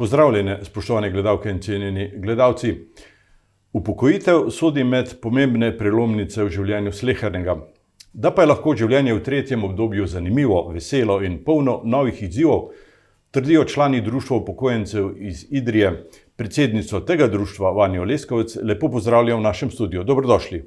Pozdravljene, 0.00 0.64
spoštovane 0.64 1.10
gledalke 1.10 1.50
in 1.50 1.58
cenjeni 1.60 2.06
gledalci. 2.16 2.70
Upokojitev 3.72 4.46
sodi 4.50 4.84
med 4.84 5.10
pomembne 5.20 5.68
prelomnice 5.76 6.40
v 6.46 6.52
življenju 6.54 6.92
slehernega. 6.96 7.58
Da 8.12 8.30
pa 8.32 8.46
je 8.46 8.48
lahko 8.48 8.72
življenje 8.80 9.12
v 9.18 9.20
tretjem 9.26 9.66
obdobju 9.68 10.06
zanimivo, 10.08 10.62
veselo 10.72 11.18
in 11.20 11.36
polno 11.44 11.74
novih 11.84 12.22
izzivov, 12.24 12.70
trdijo 13.30 13.66
člani 13.68 14.00
Društva 14.00 14.38
upokojencev 14.38 15.10
iz 15.20 15.42
Idrije, 15.50 15.90
predsednico 16.36 17.02
tega 17.04 17.28
društva 17.28 17.74
Vanjo 17.76 18.06
Leskovec, 18.08 18.56
lepo 18.62 18.88
pozdravljam 18.88 19.42
v 19.42 19.48
našem 19.50 19.70
studiu. 19.70 20.04
Dobrodošli. 20.04 20.62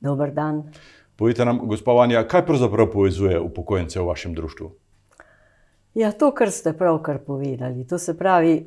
Dober 0.00 0.30
dan. 0.30 0.62
Povejte 1.16 1.44
nam, 1.44 1.58
gospa 1.66 1.98
Vanja, 1.98 2.22
kaj 2.22 2.46
pravzaprav 2.46 2.92
povezuje 2.94 3.40
upokojence 3.40 3.98
v 3.98 4.06
vašem 4.12 4.38
društvu? 4.38 4.70
Ja, 5.94 6.12
to, 6.12 6.30
kar 6.30 6.50
ste 6.50 6.72
pravkar 6.72 7.18
povedali. 7.18 7.84
To 7.86 7.98
se 7.98 8.18
pravi, 8.18 8.66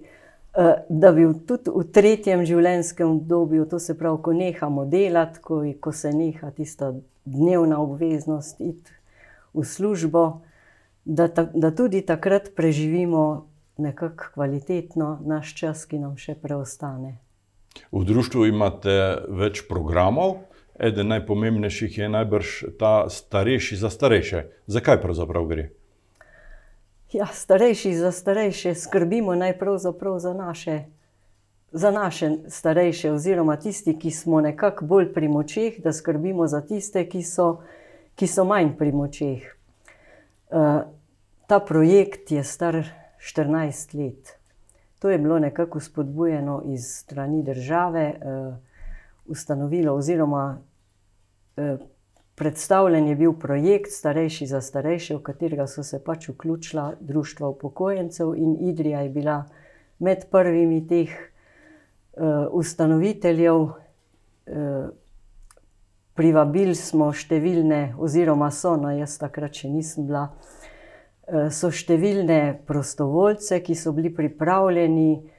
eh, 0.58 0.73
da 0.90 1.12
bi 1.12 1.27
tudi 1.48 1.72
v 1.72 1.84
tretjem 1.91 2.45
življenjskem 2.45 3.08
obdobju, 3.08 3.66
to 3.66 3.80
se 3.80 3.98
pravi, 3.98 4.22
ko 4.23 4.34
nehamo 4.34 4.86
delati, 4.86 5.40
ko, 5.40 5.64
ko 5.80 5.91
se 5.91 6.12
neha 6.12 6.52
tista 6.52 6.94
dnevna 7.26 7.80
obveznost 7.80 8.59
iti 8.62 8.91
v 9.54 9.64
službo, 9.64 10.41
da, 11.05 11.28
ta, 11.28 11.48
da 11.54 11.72
tudi 11.72 12.02
takrat 12.02 12.52
preživimo 12.55 13.48
nekako 13.78 14.34
kvalitetno 14.34 15.20
naš 15.26 15.55
čas, 15.55 15.86
ki 15.86 16.00
nam 16.00 16.17
še 16.17 16.36
preostane. 16.36 17.17
V 17.92 18.03
društvu 18.05 18.45
imate 18.52 19.23
več 19.30 19.64
programov, 19.70 20.44
eden 20.78 21.09
najpomembnejših 21.14 21.98
je 21.98 22.09
najbrž 22.09 22.50
ta 22.80 23.09
starejši 23.09 23.80
za 23.80 23.90
starejše. 23.90 24.44
Zakaj 24.67 25.02
pravzaprav 25.02 25.48
gre? 25.50 25.72
Ja, 27.13 27.26
starejši 27.26 27.95
za 27.95 28.12
starejše 28.12 28.76
skrbimo 28.76 29.35
najprej 29.35 29.77
za 30.17 30.34
naše. 30.34 30.84
Za 31.72 31.91
naše 31.91 32.30
starejše, 32.48 33.12
oziroma 33.12 33.56
tisti, 33.56 34.00
ki 34.00 34.11
smo 34.11 34.42
nekako 34.42 34.86
bolj 34.86 35.14
pri 35.14 35.28
močeh, 35.28 35.81
da 35.81 35.94
skrbimo 35.94 36.47
za 36.47 36.61
tiste, 36.61 37.06
ki 37.09 37.23
so, 37.23 37.61
ki 38.16 38.28
so 38.28 38.45
manj 38.45 38.73
pri 38.78 38.91
močeh. 38.91 39.45
Uh, 40.50 40.81
ta 41.47 41.59
projekt 41.59 42.31
je 42.31 42.44
star 42.44 42.84
14 43.22 43.94
let. 43.97 44.38
To 45.00 45.09
je 45.09 45.17
bilo 45.17 45.39
nekako 45.39 45.80
spodbujeno 45.80 46.64
iz 46.66 46.88
strani 46.88 47.44
države, 47.44 48.14
uh, 48.17 48.56
ustanovilo, 49.25 49.94
oziroma 49.95 50.58
uh, 51.58 51.80
Predstavljen 52.36 53.08
je 53.08 53.16
bil 53.16 53.34
projekt 53.34 53.92
Starejši 53.92 54.48
za 54.48 54.62
starejše, 54.62 55.16
v 55.16 55.22
katerega 55.22 55.67
so 55.67 55.84
se 55.84 56.00
pač 56.03 56.30
vključila 56.30 56.94
društva 57.00 57.50
upokojencev, 57.50 58.34
in 58.36 58.56
Idrija 58.70 59.03
je 59.06 59.09
bila 59.09 59.44
med 60.00 60.25
prvimi 60.31 60.88
teh 60.88 61.14
uh, 61.14 62.48
ustanoviteljev. 62.52 63.56
Uh, 63.56 64.90
privabili 66.14 66.75
smo 66.75 67.12
številne, 67.14 67.94
oziroma 67.98 68.52
so, 68.53 68.75
no, 68.78 68.92
jaz 68.94 69.18
takrat 69.22 69.53
še 69.58 69.70
nisem 69.70 70.09
bila, 70.09 70.28
uh, 70.30 71.47
so 71.53 71.70
številne 71.70 72.66
prostovoljce, 72.66 73.62
ki 73.62 73.78
so 73.78 73.94
bili 73.94 74.09
pripravljeni 74.14 75.33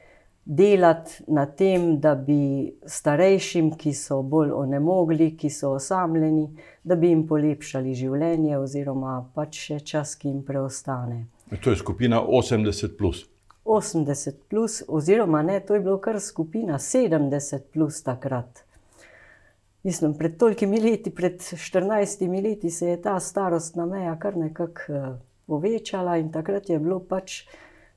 delati 0.45 1.25
na 1.27 1.47
tem, 1.47 2.01
da 2.01 2.15
bi 2.15 2.75
starejšim, 2.87 3.71
ki 3.81 3.95
so 3.97 4.23
bolj 4.23 4.53
onemogli, 4.53 5.33
ki 5.37 5.51
so 5.51 5.75
osamljeni, 5.79 6.49
da 6.85 6.97
bi 6.97 7.13
jim 7.13 7.27
polepšali 7.29 7.95
življenje, 7.97 8.59
oziroma 8.59 9.21
pač 9.35 9.61
še 9.69 9.81
čas, 9.81 10.15
ki 10.21 10.29
jim 10.29 10.43
preostane. 10.45 11.27
To 11.63 11.71
je 11.71 11.81
skupina 11.81 12.21
80. 12.21 12.99
Plus. 12.99 13.25
80, 13.65 14.45
plus, 14.49 14.83
oziroma 14.89 15.43
ne, 15.43 15.61
to 15.61 15.75
je 15.75 15.81
bilo 15.81 15.97
kar 15.99 16.21
skupina 16.21 16.79
70 16.79 17.71
plus 17.73 18.03
takrat. 18.05 18.65
Mislim, 19.85 20.15
pred 20.17 20.37
tolikimi 20.41 20.81
leti, 20.81 21.11
pred 21.11 21.41
14 21.41 22.29
leti, 22.45 22.71
se 22.71 22.89
je 22.89 23.01
ta 23.03 23.21
starostna 23.21 23.87
meja 23.87 24.19
kar 24.21 24.37
nekako 24.37 24.93
uh, 24.93 25.09
povečala, 25.47 26.17
in 26.17 26.31
takrat 26.33 26.69
je 26.69 26.79
bilo 26.79 27.01
pač 27.01 27.45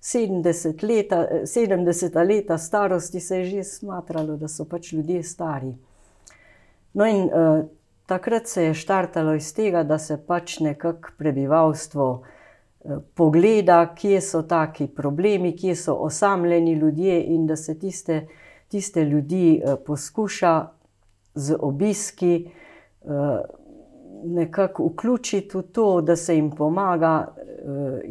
70 0.02 0.84
leta, 0.84 1.28
70 1.44 2.28
leta 2.28 2.58
starosti 2.58 3.20
se 3.20 3.38
je 3.38 3.46
že 3.46 3.64
smatralo, 3.64 4.38
da 4.38 4.48
so 4.48 4.66
pač 4.66 4.94
ljudje 4.94 5.24
stari. 5.24 5.74
No, 6.94 7.06
in 7.06 7.24
uh, 7.24 7.66
takrat 8.06 8.48
se 8.48 8.64
je 8.64 8.74
štartalo 8.74 9.34
iz 9.36 9.54
tega, 9.54 9.84
da 9.84 9.98
se 9.98 10.18
pač 10.28 10.60
nekako 10.60 11.10
prebivalstvo 11.18 12.10
uh, 12.12 12.98
pogleda, 13.14 13.94
kje 13.96 14.22
so 14.22 14.42
taki 14.42 14.88
problemi, 14.88 15.56
kje 15.58 15.76
so 15.76 15.94
osamljeni 15.94 16.74
ljudje, 16.74 17.24
in 17.24 17.48
da 17.48 17.56
se 17.56 17.80
tiste, 17.80 18.28
tiste 18.68 19.06
ljudi 19.06 19.62
uh, 19.64 19.76
poskuša 19.86 20.68
z 21.34 21.58
obiski 21.60 22.50
uh, 23.02 23.12
nekako 24.24 24.88
vključiti 24.88 25.58
v 25.58 25.62
to, 25.62 26.02
da 26.02 26.16
se 26.16 26.36
jim 26.36 26.52
pomaga. 26.52 27.28
Uh, 27.28 27.48
Eh, 27.68 28.02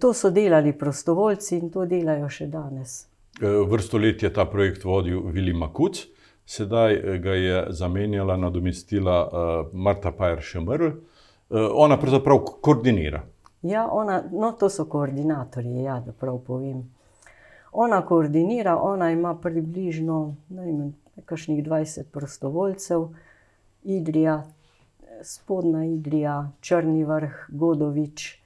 to 0.00 0.12
so 0.12 0.30
delali 0.30 0.72
prostovoljci 0.78 1.58
in 1.58 1.70
to 1.70 1.86
delajo 1.86 2.28
še 2.28 2.46
danes. 2.46 3.06
Eh, 3.40 3.46
vrsto 3.68 3.98
let 3.98 4.22
je 4.22 4.32
ta 4.32 4.44
projekt 4.44 4.84
vodil 4.84 5.20
Vili 5.32 5.52
Makuc, 5.52 6.06
sedaj 6.46 6.94
eh, 6.94 7.18
ga 7.18 7.34
je 7.34 7.64
zamenjala, 7.70 8.36
nadomestila 8.36 9.18
Marta 9.72 10.12
Pajer 10.12 10.42
Šemrl. 10.42 10.90
Ona 11.56 11.94
pravzaprav 11.96 12.40
koordinira. 12.60 13.20
Ja, 13.62 13.84
ona, 13.92 14.22
no, 14.32 14.52
to 14.58 14.68
so 14.68 14.84
koordinatorji, 14.90 15.84
ja, 15.84 16.00
da 16.00 16.12
prav 16.12 16.40
povem. 16.46 16.82
Ona 17.72 18.00
koordinira, 18.06 18.76
ona 18.82 19.10
ima 19.10 19.34
približno 19.38 20.34
nekaj 21.16 21.38
20 21.38 22.02
prostovoljcev, 22.12 23.08
Idrija, 23.84 24.42
spodnja 25.22 25.84
Idrija, 25.84 26.50
Črni 26.60 27.04
vrh, 27.04 27.46
Godovič 27.48 28.45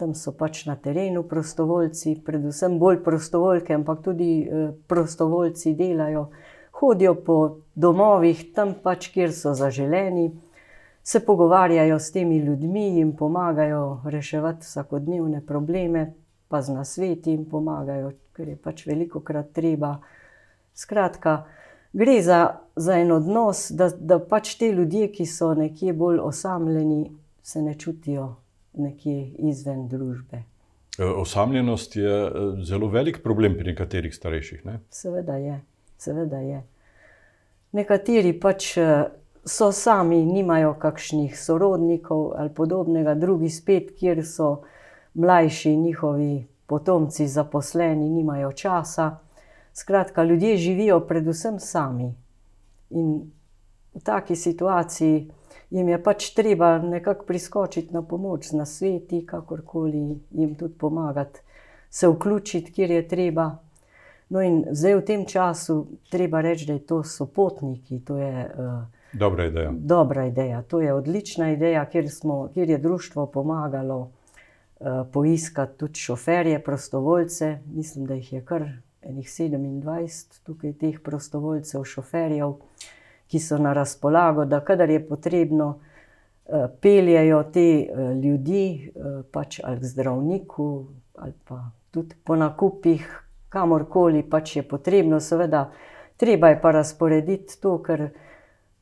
tam 0.00 0.14
so 0.16 0.32
pač 0.32 0.64
na 0.66 0.76
terenu 0.80 1.22
prostovoljci, 1.28 2.22
predvsem 2.24 2.78
bolj 2.80 3.02
prostovoljke, 3.04 3.74
ampak 3.76 4.00
tudi 4.04 4.30
eh, 4.42 4.70
prostovoljci 4.88 5.74
delajo, 5.76 6.30
hodijo 6.80 7.14
po 7.26 7.36
domovih, 7.74 8.46
tam 8.56 8.74
pač, 8.82 9.10
kjer 9.12 9.34
so 9.36 9.52
zaželeni, 9.54 10.30
se 11.04 11.20
pogovarjajo 11.26 11.98
s 11.98 12.12
temi 12.12 12.38
ljudmi, 12.38 12.86
jim 12.96 13.12
pomagajo 13.16 14.00
reševati 14.04 14.64
vsakodnevne 14.64 15.44
probleme, 15.46 16.12
pa 16.48 16.62
z 16.62 16.76
nasveti 16.80 17.36
jim 17.36 17.44
pomagajo, 17.44 18.14
ker 18.32 18.54
je 18.54 18.56
pač 18.56 18.86
veliko 18.88 19.20
krat 19.20 19.52
treba. 19.52 19.98
Skratka, 20.74 21.42
gre 21.92 22.20
za, 22.24 22.42
za 22.76 22.96
en 22.96 23.12
odnos, 23.12 23.68
da, 23.70 23.90
da 23.92 24.16
pač 24.18 24.56
te 24.56 24.72
ljudje, 24.72 25.10
ki 25.12 25.26
so 25.26 25.54
nekje 25.54 25.92
bolj 25.92 26.22
osamljeni, 26.24 27.10
se 27.42 27.62
ne 27.62 27.74
čutijo 27.74 28.30
nekje 28.72 29.32
izven 29.38 29.88
družbe. 29.88 30.42
E, 30.98 31.04
osamljenost 31.04 31.96
je 31.96 32.26
e, 32.26 32.30
zelo 32.64 32.88
velik 32.88 33.22
problem 33.22 33.54
pri 33.54 33.72
nekaterih 33.72 34.14
starejših. 34.14 34.64
Ne? 34.64 34.78
Seveda 34.90 35.36
je, 35.36 35.60
seveda 35.98 36.38
je. 36.38 36.62
Nekateri 37.72 38.32
pač 38.40 38.76
e, 38.78 38.86
so 39.44 39.72
sami, 39.72 40.24
nimajo 40.26 40.74
kakšnih 40.78 41.38
sorodnikov 41.38 42.32
ali 42.36 42.54
podobnega, 42.54 43.14
drugi 43.14 43.48
spet, 43.48 43.94
kjer 43.98 44.24
so 44.26 44.62
mlajši 45.14 45.76
njihovi 45.76 46.46
potomci 46.66 47.26
zaposleni, 47.28 48.08
nimajo 48.08 48.52
časa. 48.52 49.18
Skratka, 49.72 50.24
ljudje 50.24 50.56
živijo 50.56 51.00
predvsem 51.00 51.58
sami. 51.58 52.14
In 52.90 53.30
v 53.94 54.02
taki 54.04 54.36
situaciji 54.36 55.30
jim 55.70 55.88
je 55.88 56.02
pač 56.02 56.30
treba 56.34 56.78
nekako 56.78 57.24
priskočiti 57.24 57.94
na 57.94 58.02
pomoč, 58.02 58.52
na 58.52 58.66
sveti, 58.66 59.26
kakorkoli 59.26 60.20
jim 60.30 60.54
tudi 60.54 60.74
pomagati, 60.78 61.40
se 61.90 62.08
vključiti, 62.08 62.72
kjer 62.72 62.90
je 62.90 63.08
treba. 63.08 63.56
No, 64.28 64.42
in 64.42 64.64
zdaj 64.70 64.94
v 64.94 65.04
tem 65.04 65.24
času 65.26 65.86
treba 66.10 66.40
reči, 66.40 66.66
da 66.66 66.72
je 66.72 66.86
to 66.86 67.02
sopotniki. 67.02 67.98
To 68.06 68.18
je 68.18 68.46
uh, 68.46 68.82
dobra 69.12 69.46
ideja. 69.46 69.72
Dobra 69.74 70.26
ideja. 70.26 70.62
To 70.62 70.80
je 70.80 70.92
odlična 70.94 71.50
ideja, 71.52 71.84
kjer, 71.84 72.10
smo, 72.10 72.48
kjer 72.54 72.70
je 72.70 72.78
društvo 72.78 73.26
pomagalo 73.26 73.98
uh, 73.98 74.86
poiskati 75.12 75.78
tudi 75.78 75.98
šoferje, 75.98 76.62
prostovoljce. 76.62 77.58
Mislim, 77.74 78.06
da 78.06 78.14
jih 78.14 78.32
je 78.32 78.44
kar 78.44 78.68
27, 79.02 80.40
tukaj 80.46 80.72
teh 80.72 81.00
prostovoljcev, 81.02 81.84
šoferjev. 81.84 82.48
Uh, 82.48 82.58
ki 83.30 83.38
so 83.38 83.58
na 83.58 83.72
razpolago, 83.72 84.44
da 84.44 84.60
kadar 84.60 84.90
je 84.90 85.00
potrebno, 85.08 85.78
eh, 86.46 86.66
peljejo 86.80 87.42
te 87.52 87.60
eh, 87.60 88.14
ljudi, 88.14 88.64
eh, 88.90 89.22
pač 89.30 89.60
ali 89.64 89.80
k 89.80 89.84
zdravniku, 89.84 90.86
ali 91.14 91.32
pa 91.48 91.70
tudi 91.90 92.14
po 92.24 92.36
nakupih, 92.36 93.06
kamorkoli 93.48 94.22
pač 94.30 94.56
je 94.56 94.62
potrebno, 94.62 95.20
seveda, 95.20 95.70
treba 96.16 96.48
je 96.48 96.60
pa 96.60 96.70
razporediti 96.70 97.60
to, 97.60 97.78
ker 97.82 98.08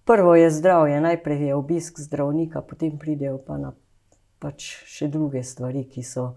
prvo 0.04 0.34
je 0.34 0.50
zdravje, 0.50 1.00
najprej 1.00 1.46
je 1.46 1.54
obisk 1.54 2.00
zdravnika, 2.00 2.62
potem 2.62 2.98
pridejo 2.98 3.38
pa 3.38 3.58
na 3.58 3.74
pač 4.38 4.70
še 4.86 5.08
druge 5.12 5.42
stvari, 5.42 5.84
ki, 5.84 6.02
so, 6.02 6.30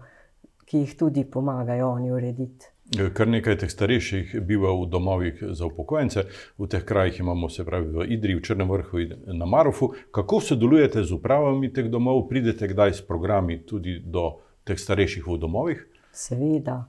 ki 0.68 0.84
jih 0.84 0.96
tudi 0.98 1.24
pomagajo 1.24 1.94
oni 1.96 2.12
urediti. 2.12 2.71
Kar 2.92 3.28
nekaj 3.28 3.56
teh 3.62 3.70
starejših 3.72 4.34
biva 4.44 4.72
v 4.76 4.86
domovih 4.92 5.38
za 5.56 5.66
upokojence, 5.66 6.26
v 6.58 6.66
teh 6.68 6.84
krajih 6.84 7.20
imamo 7.20 7.48
se 7.48 7.64
pravi 7.64 7.88
v 7.88 8.06
Idriji, 8.12 8.36
v 8.36 8.42
Črnem 8.44 8.70
vrhu 8.70 8.98
in 9.00 9.14
na 9.38 9.46
Marofu. 9.46 9.92
Kako 10.10 10.40
sodelujete 10.40 11.04
z 11.04 11.12
upravami 11.12 11.72
teh 11.72 11.88
domov, 11.88 12.26
pridete 12.28 12.68
kdaj 12.68 12.92
s 12.92 13.06
programi 13.06 13.62
tudi 13.64 13.96
do 14.04 14.42
teh 14.64 14.76
starejših 14.76 15.24
v 15.26 15.38
domovih? 15.40 15.86
Seveda, 16.12 16.82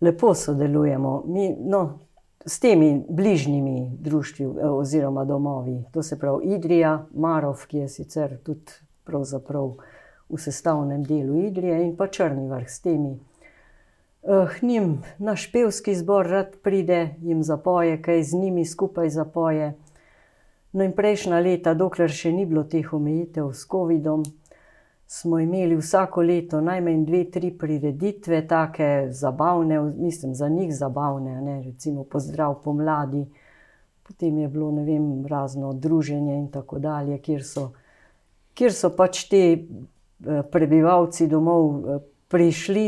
lepo 0.00 0.34
sodelujemo. 0.34 1.22
Mi, 1.26 1.46
no, 1.62 1.98
s 2.46 2.58
temi 2.60 3.04
bližnjimi 3.08 3.90
društvi 4.00 4.44
eh, 4.44 4.66
oziroma 4.66 5.24
domovi, 5.24 5.84
to 5.92 6.02
se 6.02 6.18
pravi 6.18 6.54
Idrija, 6.56 7.06
Marov, 7.14 7.66
ki 7.66 7.78
je 7.78 7.88
sicer 7.88 8.38
tudi 8.42 8.72
v 10.28 10.38
sestavnem 10.38 11.04
delu 11.04 11.38
Idrije, 11.46 11.84
in 11.84 11.96
pa 11.96 12.08
Črni 12.08 12.48
vrh 12.48 12.68
s 12.68 12.80
temi. 12.80 13.18
Uh, 14.26 14.62
njim 14.62 15.02
naš 15.18 15.52
pevski 15.52 15.94
zbor 15.94 16.26
rad 16.26 16.56
pride, 16.62 17.14
jim 17.20 17.42
zapoje, 17.42 18.02
kaj 18.02 18.22
z 18.22 18.34
njimi 18.34 18.64
skupaj 18.64 19.08
zapoje. 19.08 19.74
No, 20.72 20.84
in 20.84 20.92
prejšnja 20.96 21.38
leta, 21.44 21.74
dokler 21.74 22.08
še 22.08 22.32
ni 22.32 22.46
bilo 22.48 22.62
teh 22.64 22.88
omejitev 22.96 23.50
s 23.52 23.68
COVID-om, 23.68 24.22
smo 25.06 25.38
imeli 25.38 25.76
vsako 25.76 26.22
leto 26.22 26.60
najmanj 26.60 27.04
dve, 27.04 27.20
tri 27.30 27.50
prireditve, 27.58 28.40
tako 28.48 28.88
zabavne, 29.10 29.80
mislim, 29.80 30.34
za 30.34 30.48
njih 30.48 30.72
zabavne, 30.76 31.40
ne, 31.42 31.62
recimo 31.62 32.04
pozdrav 32.04 32.56
pomladi. 32.64 33.26
Potem 34.02 34.38
je 34.38 34.48
bilo 34.48 34.70
vem, 34.70 35.26
razno 35.26 35.72
druženje 35.72 36.38
in 36.38 36.48
tako 36.48 36.78
dalje, 36.78 37.18
kjer 37.18 37.44
so, 37.44 37.68
kjer 38.54 38.72
so 38.72 38.90
pač 38.96 39.28
ti 39.28 39.44
eh, 39.52 40.42
prebivalci 40.50 41.28
domov 41.28 41.68
eh, 41.76 42.02
prišli, 42.34 42.86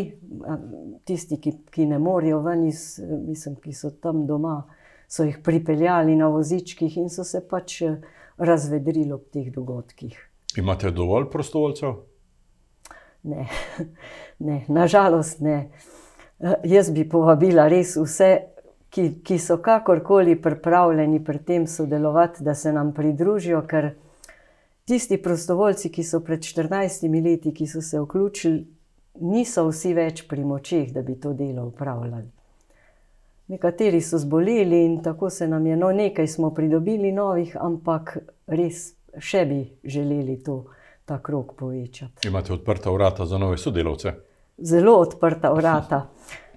tisti, 1.06 1.38
ki, 1.38 1.52
ki 1.70 1.87
ne 1.87 2.00
morejo 2.02 2.40
ven, 2.43 2.64
iz, 2.66 2.98
mislim, 2.98 3.54
ki 3.62 3.75
so 3.76 3.93
tam 4.02 4.25
doma, 4.26 4.64
so 5.06 5.22
jih 5.22 5.38
pripeljali 5.44 6.16
na 6.19 6.26
vozičkih 6.34 6.96
in 6.98 7.06
so 7.10 7.25
se 7.25 7.44
pač 7.46 7.76
eh, 7.87 8.00
razvedrili 8.43 9.14
ob 9.14 9.28
teh 9.31 9.52
dogodkih. 9.54 10.19
Imate 10.58 10.90
dovolj 10.90 11.28
prostovoljcev? 11.31 11.94
Ne, 13.22 13.46
ne 14.48 14.64
nažalost 14.69 15.40
ne. 15.46 15.70
Eh, 16.40 16.58
jaz 16.75 16.90
bi 16.90 17.06
povabila 17.08 17.69
res 17.70 17.94
vse, 18.02 18.32
ki, 18.90 19.08
ki 19.22 19.38
so 19.38 19.60
kakorkoli 19.62 20.40
pripravljeni 20.43 21.22
pri 21.25 21.38
tem 21.38 21.70
sodelovati, 21.70 22.43
da 22.43 22.54
se 22.54 22.75
nam 22.75 22.90
pridružijo, 22.94 23.62
ker 23.70 23.93
tisti 24.90 25.22
prostovoljci, 25.22 25.93
ki 25.93 26.02
so 26.02 26.19
pred 26.26 26.43
14 26.43 27.06
leti, 27.22 27.54
ki 27.54 27.66
so 27.70 27.82
se 27.82 28.02
vključili, 28.02 28.64
niso 29.21 29.67
vsi 29.69 29.95
več 29.95 30.25
pri 30.29 30.45
močeh, 30.45 30.93
da 30.93 31.03
bi 31.03 31.19
to 31.21 31.33
delo 31.33 31.67
upravljali. 31.67 32.31
Nekateri 33.49 34.01
so 34.01 34.19
zboleli 34.19 34.85
in 34.85 35.03
tako 35.03 35.31
se 35.31 35.49
nam 35.49 35.67
je, 35.67 35.77
no, 35.77 35.93
nekaj 35.93 36.27
smo 36.27 36.51
pridobili 36.55 37.13
novih, 37.13 37.57
ampak 37.61 38.17
res 38.47 38.97
še 39.19 39.45
bi 39.47 39.61
želeli 39.85 40.43
to 40.43 40.65
ta 41.05 41.19
krok 41.23 41.55
povečati. 41.57 42.29
Imate 42.29 42.53
odprta 42.53 42.91
vrata 42.91 43.27
za 43.27 43.39
nove 43.39 43.59
sodelavce? 43.59 44.13
Zelo 44.59 44.97
odprta 44.99 45.53
vrata. 45.53 46.09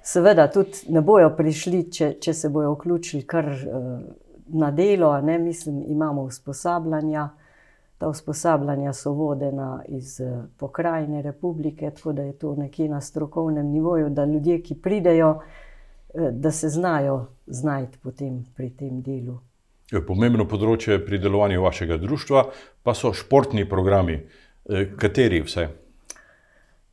Seveda, 0.04 0.48
tudi 0.52 0.90
ne 0.90 1.02
bojo 1.02 1.30
prišli, 1.38 1.84
če, 1.92 2.14
če 2.22 2.34
se 2.34 2.50
bojo 2.50 2.72
vključili 2.74 3.26
kar 3.28 3.50
uh, 3.52 4.00
na 4.48 4.72
delo. 4.72 5.12
Ne? 5.22 5.38
Mislim, 5.40 5.84
imamo 5.88 6.24
usposabljanja. 6.24 7.30
Ta 8.00 8.07
usposabljanja 8.07 8.94
so 8.96 9.12
vodena 9.12 9.84
iz 9.88 10.19
uh, 10.24 10.46
pokrajine 10.57 11.22
republike, 11.22 11.92
tako 11.92 12.13
da 12.16 12.24
je 12.24 12.38
to 12.40 12.56
nekje 12.56 12.88
na 12.90 13.01
strokovnem 13.01 13.68
nivoju, 13.68 14.10
da 14.10 14.25
ljudje, 14.25 14.62
ki 14.63 14.80
pridejo, 14.81 15.34
uh, 15.36 16.30
da 16.31 16.51
se 16.51 16.69
znajo 16.69 17.25
znajti 17.48 17.98
potem 18.04 18.46
pri 18.56 18.69
tem 18.69 19.01
delu. 19.01 19.40
Pomembno 20.07 20.46
področje 20.46 21.00
pri 21.01 21.18
delovanju 21.18 21.63
vašega 21.63 21.98
društva 21.98 22.44
pa 22.86 22.94
so 22.94 23.10
športni 23.13 23.66
programi. 23.69 24.19
E, 24.69 24.84
kateri 24.94 25.42
vse? 25.42 25.66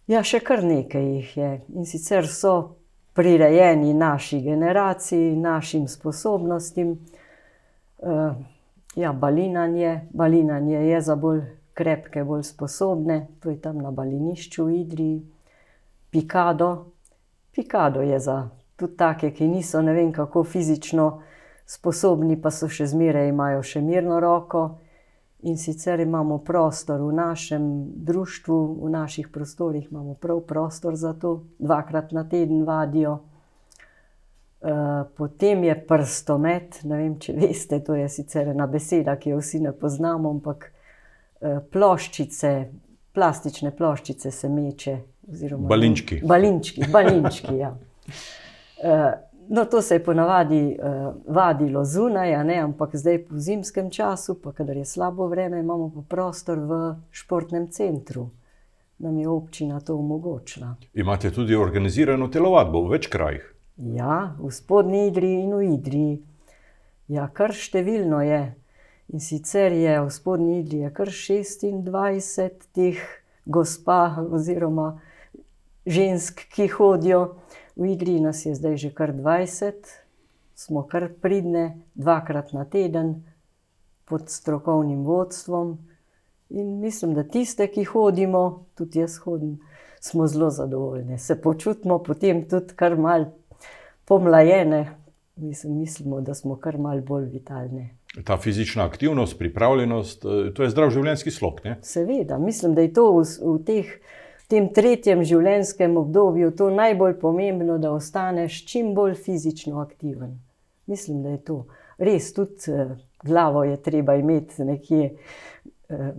Ja, 0.08 0.22
še 0.24 0.40
kar 0.40 0.62
nekaj 0.64 1.04
jih 1.04 1.34
je. 1.36 1.50
In 1.76 1.84
sicer 1.84 2.28
so 2.30 2.54
prirejeni 3.16 3.92
naši 3.96 4.40
generaciji, 4.44 5.34
našim 5.36 5.84
sposobnostim. 5.92 6.94
E, 8.00 8.16
ja, 8.96 9.12
balinanje. 9.12 10.08
balinanje 10.10 10.76
je 10.76 11.00
za 11.00 11.16
bolj 11.16 11.42
krepke, 11.74 12.24
bolj 12.24 12.42
sposobne, 12.42 13.26
to 13.40 13.50
je 13.50 13.60
tam 13.60 13.78
na 13.78 13.90
balinišču 13.90 14.64
v 14.64 14.80
Idriji. 14.80 15.22
Pikado. 16.10 16.86
Pikado 17.52 18.00
je 18.00 18.20
za 18.20 18.48
tudi 18.76 18.96
take, 18.96 19.30
ki 19.30 19.48
niso 19.48 19.82
ne 19.82 19.92
vem 19.92 20.12
kako 20.12 20.44
fizično 20.44 21.22
sposobni, 21.66 22.40
pa 22.40 22.50
so 22.50 22.68
še 22.68 22.86
zmeraj, 22.86 23.28
imajo 23.28 23.62
še 23.62 23.80
mirno 23.80 24.20
roko. 24.20 24.66
In 25.46 25.58
sicer 25.60 26.00
imamo 26.00 26.38
prostor 26.38 27.00
v 27.00 27.12
našem 27.12 27.64
društvu, 28.08 28.56
v 28.82 28.90
naših 28.90 29.28
prostorih 29.28 29.90
imamo 29.90 30.14
prav 30.14 30.40
prostor 30.48 30.96
za 30.96 31.12
to, 31.12 31.42
dvakrat 31.58 32.12
na 32.12 32.24
teden 32.24 32.64
vadijo. 32.64 33.18
Uh, 34.66 35.06
potem 35.14 35.64
je 35.64 35.74
prstomet, 35.86 36.80
ne 36.90 36.96
vem, 36.98 37.12
če 37.22 37.36
veste, 37.38 37.78
to 37.86 37.94
je 37.94 38.08
sicer 38.10 38.48
ena 38.50 38.66
beseda, 38.66 39.14
ki 39.14 39.30
jo 39.30 39.38
vsi 39.38 39.60
ne 39.62 39.70
poznamo, 39.70 40.32
ampak 40.34 40.66
uh, 40.72 41.60
ploščice, 41.70 42.50
plastične 43.14 43.70
ploščice 43.76 44.32
se 44.34 44.50
meče. 44.50 44.96
Balinčki. 45.70 46.18
Balinčki, 46.26 46.88
balinčki 46.90 47.54
ja. 47.60 47.70
uh, 48.82 49.14
No, 49.48 49.64
to 49.64 49.82
se 49.82 49.94
je 49.94 50.04
ponavadi 50.04 50.76
uh, 50.78 51.14
vadilo 51.34 51.84
zunaj, 51.84 52.34
ampak 52.34 52.96
zdaj 52.96 53.24
po 53.24 53.38
zimskem 53.38 53.90
času, 53.90 54.40
pa 54.42 54.52
kadar 54.52 54.76
je 54.76 54.84
slabo 54.84 55.26
vreme, 55.26 55.60
imamo 55.60 55.92
pa 55.94 56.02
prostor 56.08 56.58
v 56.58 56.94
športnem 57.10 57.70
centru. 57.70 58.30
Nam 58.98 59.18
je 59.18 59.28
občina 59.28 59.80
to 59.80 59.94
omogočila. 59.96 60.74
Imate 60.94 61.30
tudi 61.30 61.54
organizirano 61.54 62.28
telovadbo 62.28 62.82
v 62.86 62.96
več 62.96 63.06
krajih? 63.12 63.55
Ja, 63.76 64.36
v 64.40 64.50
spodnji 64.50 65.06
Idriji 65.06 65.42
in 65.44 65.52
v 65.54 65.64
Idriji. 65.74 66.14
Ja, 67.12 67.26
kar 67.28 67.52
številno 67.52 68.22
je. 68.24 68.40
In 69.12 69.20
sicer 69.20 69.74
je 69.76 69.98
v 70.00 70.08
spodnji 70.10 70.62
Idriji 70.62 70.92
kar 70.96 71.12
26 71.12 72.70
teh 72.72 73.02
gospa 73.44 74.16
oziroma 74.24 74.96
žensk, 75.84 76.40
ki 76.56 76.70
hodijo. 76.72 77.36
V 77.76 77.92
igri 77.92 78.16
nas 78.20 78.46
je 78.46 78.56
zdaj 78.56 78.80
že 78.80 78.90
kar 78.96 79.12
20, 79.12 79.92
smo 80.56 80.82
kar 80.88 81.10
pridne, 81.12 81.84
dvakrat 81.94 82.56
na 82.56 82.64
teden, 82.64 83.28
pod 84.08 84.32
strokovnim 84.32 85.04
vodstvom. 85.04 85.76
In 86.48 86.80
mislim, 86.80 87.12
da 87.12 87.28
tiste, 87.28 87.68
ki 87.68 87.84
hodimo, 87.84 88.64
tudi 88.72 89.04
jaz 89.04 89.18
hodim, 89.20 89.58
smo 90.00 90.26
zelo 90.26 90.48
zadovoljni. 90.50 91.18
Se 91.18 91.36
počutimo 91.36 91.98
potem 92.00 92.46
tudi 92.48 92.72
kar 92.72 92.96
mal 92.96 93.34
pomlajene, 94.06 94.82
mislim, 95.36 95.78
mislimo, 95.78 96.20
da 96.20 96.34
smo 96.34 96.56
kar 96.56 96.78
mal 96.78 97.00
bolj 97.00 97.26
vitalni. 97.32 97.88
Ta 98.24 98.36
fizična 98.40 98.84
aktivnost, 98.86 99.38
pripravljenost, 99.38 100.24
eh, 100.24 100.52
to 100.54 100.62
je 100.62 100.70
zdrav 100.70 100.90
življenjski 100.90 101.30
slog. 101.30 101.60
Ne? 101.64 101.78
Seveda, 101.82 102.38
mislim, 102.38 102.74
da 102.74 102.86
je 102.86 102.92
to 102.92 103.10
v, 103.18 103.26
v 103.42 103.58
teh 103.66 103.98
tem 104.50 104.68
tretjem 104.72 105.24
življenjskem 105.26 105.96
obdobju 105.98 106.52
to 106.56 106.70
najbolj 106.70 107.18
pomembno, 107.20 107.78
da 107.82 107.90
ostaneš 107.92 108.62
čim 108.70 108.94
bolj 108.94 109.16
fizično 109.26 109.80
aktiven. 109.82 110.38
Mislim, 110.86 111.22
da 111.22 111.34
je 111.34 111.42
to 111.44 111.58
res, 111.98 112.30
tudi 112.34 112.70
eh, 112.72 112.94
glavo 113.26 113.64
je 113.64 113.76
treba 113.82 114.14
imeti 114.14 114.64
nekje 114.64 115.10
eh, 115.10 116.12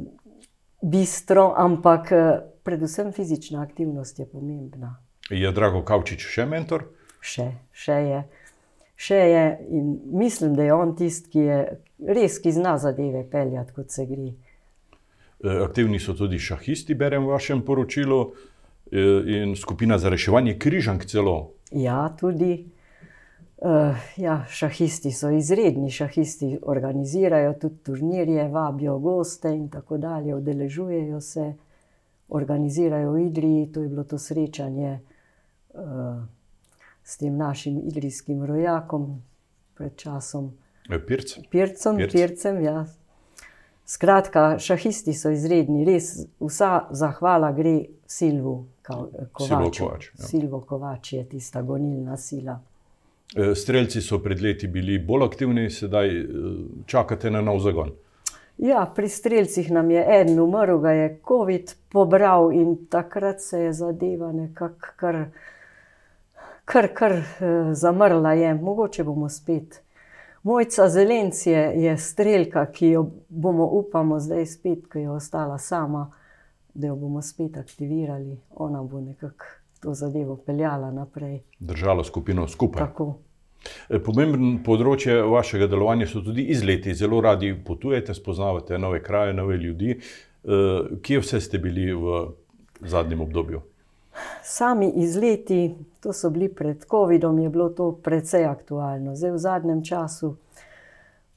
bistro, 0.82 1.53
ampak 1.58 2.12
eh, 2.12 2.27
predvsem 2.63 3.13
fizična 3.15 3.62
aktivnost 3.63 4.20
je 4.20 4.27
pomembna. 4.29 4.98
Je 5.29 5.51
Drago 5.51 5.84
Kavčič 5.84 6.24
še 6.24 6.46
mentor? 6.48 6.88
Še, 7.27 7.48
še 7.75 7.98
je. 8.07 8.22
Še 8.98 9.17
je 9.29 9.43
in 9.77 9.89
mislim, 10.17 10.55
da 10.57 10.65
je 10.65 10.74
on 10.74 10.96
tisti, 10.98 11.29
ki 11.34 11.43
je 11.46 11.57
res, 12.17 12.39
ki 12.41 12.53
zna 12.55 12.77
zadeve 12.81 13.25
peljati, 13.29 13.75
kot 13.75 13.93
se 13.93 14.07
gre. 14.10 14.31
Eh, 15.43 15.60
aktivni 15.65 16.00
so 16.01 16.15
tudi 16.17 16.39
šahisti, 16.41 16.96
berem 16.98 17.27
v 17.27 17.36
vašem 17.36 17.62
poročilu, 17.62 18.22
eh, 18.91 19.36
in 19.38 19.55
skupina 19.55 20.00
za 20.01 20.10
reševanje 20.10 20.57
križank 20.60 21.05
celo. 21.05 21.53
Ja, 21.72 22.07
tudi. 22.19 22.65
Uh, 23.57 23.98
ja, 24.22 24.43
šahisti 24.53 25.10
so 25.12 25.31
izredni, 25.34 25.89
šahisti 25.89 26.60
organizirajo 26.62 27.55
tudi 27.57 27.79
turnirje, 27.84 28.43
vabijo 28.53 29.00
goste 29.01 29.50
in 29.50 29.63
tako 29.74 29.98
dalje, 29.98 30.36
udeležujejo 30.36 31.22
se, 31.22 31.53
organizirajo 32.29 33.12
v 33.12 33.24
Idriji. 33.25 33.72
To 33.74 33.81
je 33.81 33.89
bilo 33.89 34.03
to 34.03 34.19
srečanje 34.22 35.00
uh, 35.74 35.81
s 37.08 37.18
tem 37.18 37.38
našim 37.40 37.80
idrijskim 37.88 38.44
rojakom 38.44 39.22
pred 39.80 39.96
časom. 39.96 40.52
Pirc. 40.88 41.38
Pircem, 41.52 41.98
Pirc. 41.98 42.12
Pircem, 42.12 42.62
ja, 42.64 42.86
Skratka, 43.88 44.58
šahisti 44.60 45.14
so 45.16 45.30
izredni, 45.32 45.86
res 45.88 46.10
vsa 46.44 46.90
zahvala 46.92 47.54
gre 47.56 47.78
Silvu 48.08 48.58
Kovač. 48.84 49.30
Kovač, 49.80 49.80
ja. 49.80 50.26
Silvo 50.28 50.60
Kovač 50.68 51.14
je 51.14 51.22
tista 51.30 51.62
gonilna 51.64 52.18
sila. 52.20 52.58
Eh, 53.36 53.54
Strelci 53.56 54.04
so 54.04 54.20
pred 54.20 54.44
leti 54.44 54.68
bili 54.68 55.00
bolj 55.00 55.24
aktivni, 55.30 55.70
sedaj 55.72 56.12
eh, 56.20 56.28
čakate 56.86 57.32
na 57.32 57.42
nov 57.42 57.62
zagon. 57.64 57.94
Ja, 58.58 58.84
pri 58.96 59.08
streljcih 59.08 59.72
nam 59.72 59.92
je 59.92 60.04
en 60.20 60.40
umrl, 60.40 60.82
ga 60.84 60.92
je 60.92 61.10
COVID 61.28 61.74
pobral 61.94 62.52
in 62.52 62.76
takrat 62.92 63.40
se 63.42 63.60
je 63.70 63.74
zadeva 63.74 64.34
nekako 64.36 64.96
kar, 65.00 65.22
kar, 66.67 66.88
kar 66.93 67.12
eh, 67.12 67.74
zamrla. 67.74 68.33
Je. 68.33 68.53
Mogoče 68.55 69.03
bomo 69.03 69.29
spet. 69.29 69.81
Mojca 70.43 70.89
Zelenc 70.89 71.45
je, 71.47 71.62
je 71.75 71.97
streljka, 71.97 72.65
ki 72.71 72.88
jo 72.88 73.09
bomo, 73.29 73.65
upamo, 73.65 74.19
zdaj 74.19 74.45
spet, 74.45 74.86
ki 74.91 75.00
je 75.00 75.09
ostala 75.12 75.57
sama, 75.57 76.12
da 76.74 76.88
jo 76.88 76.95
bomo 76.95 77.21
spet 77.21 77.57
aktivirali. 77.57 78.38
Ona 78.55 78.83
bo 78.83 79.01
nekako 79.01 79.45
to 79.81 79.93
zadevo 79.93 80.36
peljala 80.36 80.91
naprej. 80.91 81.39
Držalo 81.59 82.03
skupino 82.03 82.47
skupaj. 82.47 82.86
Tako. 82.88 83.15
Eh, 83.89 84.00
Pomemben 84.03 84.59
področje 84.63 85.21
vašega 85.24 85.67
delovanja 85.67 86.07
so 86.07 86.21
tudi 86.24 86.47
izleti. 86.53 86.95
Zelo 86.95 87.21
radi 87.21 87.53
potujete, 87.65 88.13
spoznavate 88.13 88.77
nove 88.79 89.01
kraje, 89.03 89.33
nove 89.33 89.57
ljudi. 89.57 89.97
Eh, 89.97 91.00
Kje 91.01 91.24
vse 91.24 91.41
ste 91.41 91.59
bili 91.59 91.91
v 91.93 92.21
zadnjem 92.81 93.21
obdobju? 93.21 93.63
Sami 94.43 94.89
izleti, 94.89 95.75
to 96.00 96.13
so 96.13 96.29
bili 96.29 96.50
pred 96.50 96.86
COVID-om, 96.86 97.39
je 97.39 97.50
bilo 97.50 97.69
to 97.69 97.91
precej 98.03 98.45
aktualno. 98.45 99.15
Zdaj 99.15 99.31
v 99.31 99.38
zadnjem 99.38 99.83
času, 99.83 100.36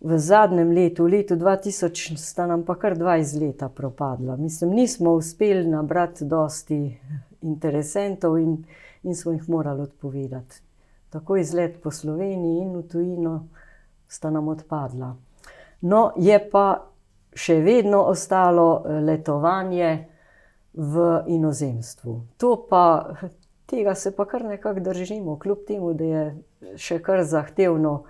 v 0.01 0.19
zadnjem 0.19 0.71
letu, 0.71 1.05
v 1.05 1.09
letu 1.19 1.37
2000, 1.37 2.17
sta 2.17 2.47
nam 2.47 2.65
pa 2.65 2.75
kar 2.75 2.99
dva 2.99 3.17
izleta 3.21 3.69
propadla. 3.69 4.37
Mislim, 4.37 4.71
nismo 4.71 5.13
uspeli 5.13 5.67
nabrati 5.69 6.25
dosti 6.25 6.99
interesentov 7.43 8.39
in, 8.39 8.65
in 9.03 9.15
smo 9.15 9.33
jih 9.33 9.49
morali 9.49 9.83
odpovedati. 9.83 10.63
Tako 11.11 11.37
izlet 11.37 11.83
po 11.83 11.91
Sloveniji 11.91 12.63
in 12.63 12.77
v 12.77 12.83
tujino 12.83 13.49
sta 14.09 14.31
nam 14.31 14.49
odpadla. 14.49 15.17
No, 15.81 16.13
je 16.17 16.39
pa 16.51 16.87
še 17.35 17.61
vedno 17.61 18.03
ostalo 18.03 18.83
eh, 18.85 19.01
letovanje 19.01 19.91
v 20.75 21.23
inozemstvu. 21.27 22.15
To 22.37 22.67
pa, 22.71 23.15
tega 23.67 23.95
se 23.95 24.15
pa 24.17 24.25
kar 24.25 24.45
nekako 24.45 24.81
držimo, 24.81 25.39
kljub 25.39 25.67
temu, 25.67 25.93
da 25.95 26.05
je 26.05 26.25
še 26.79 27.01
kar 27.03 27.25
zahtevno 27.25 28.05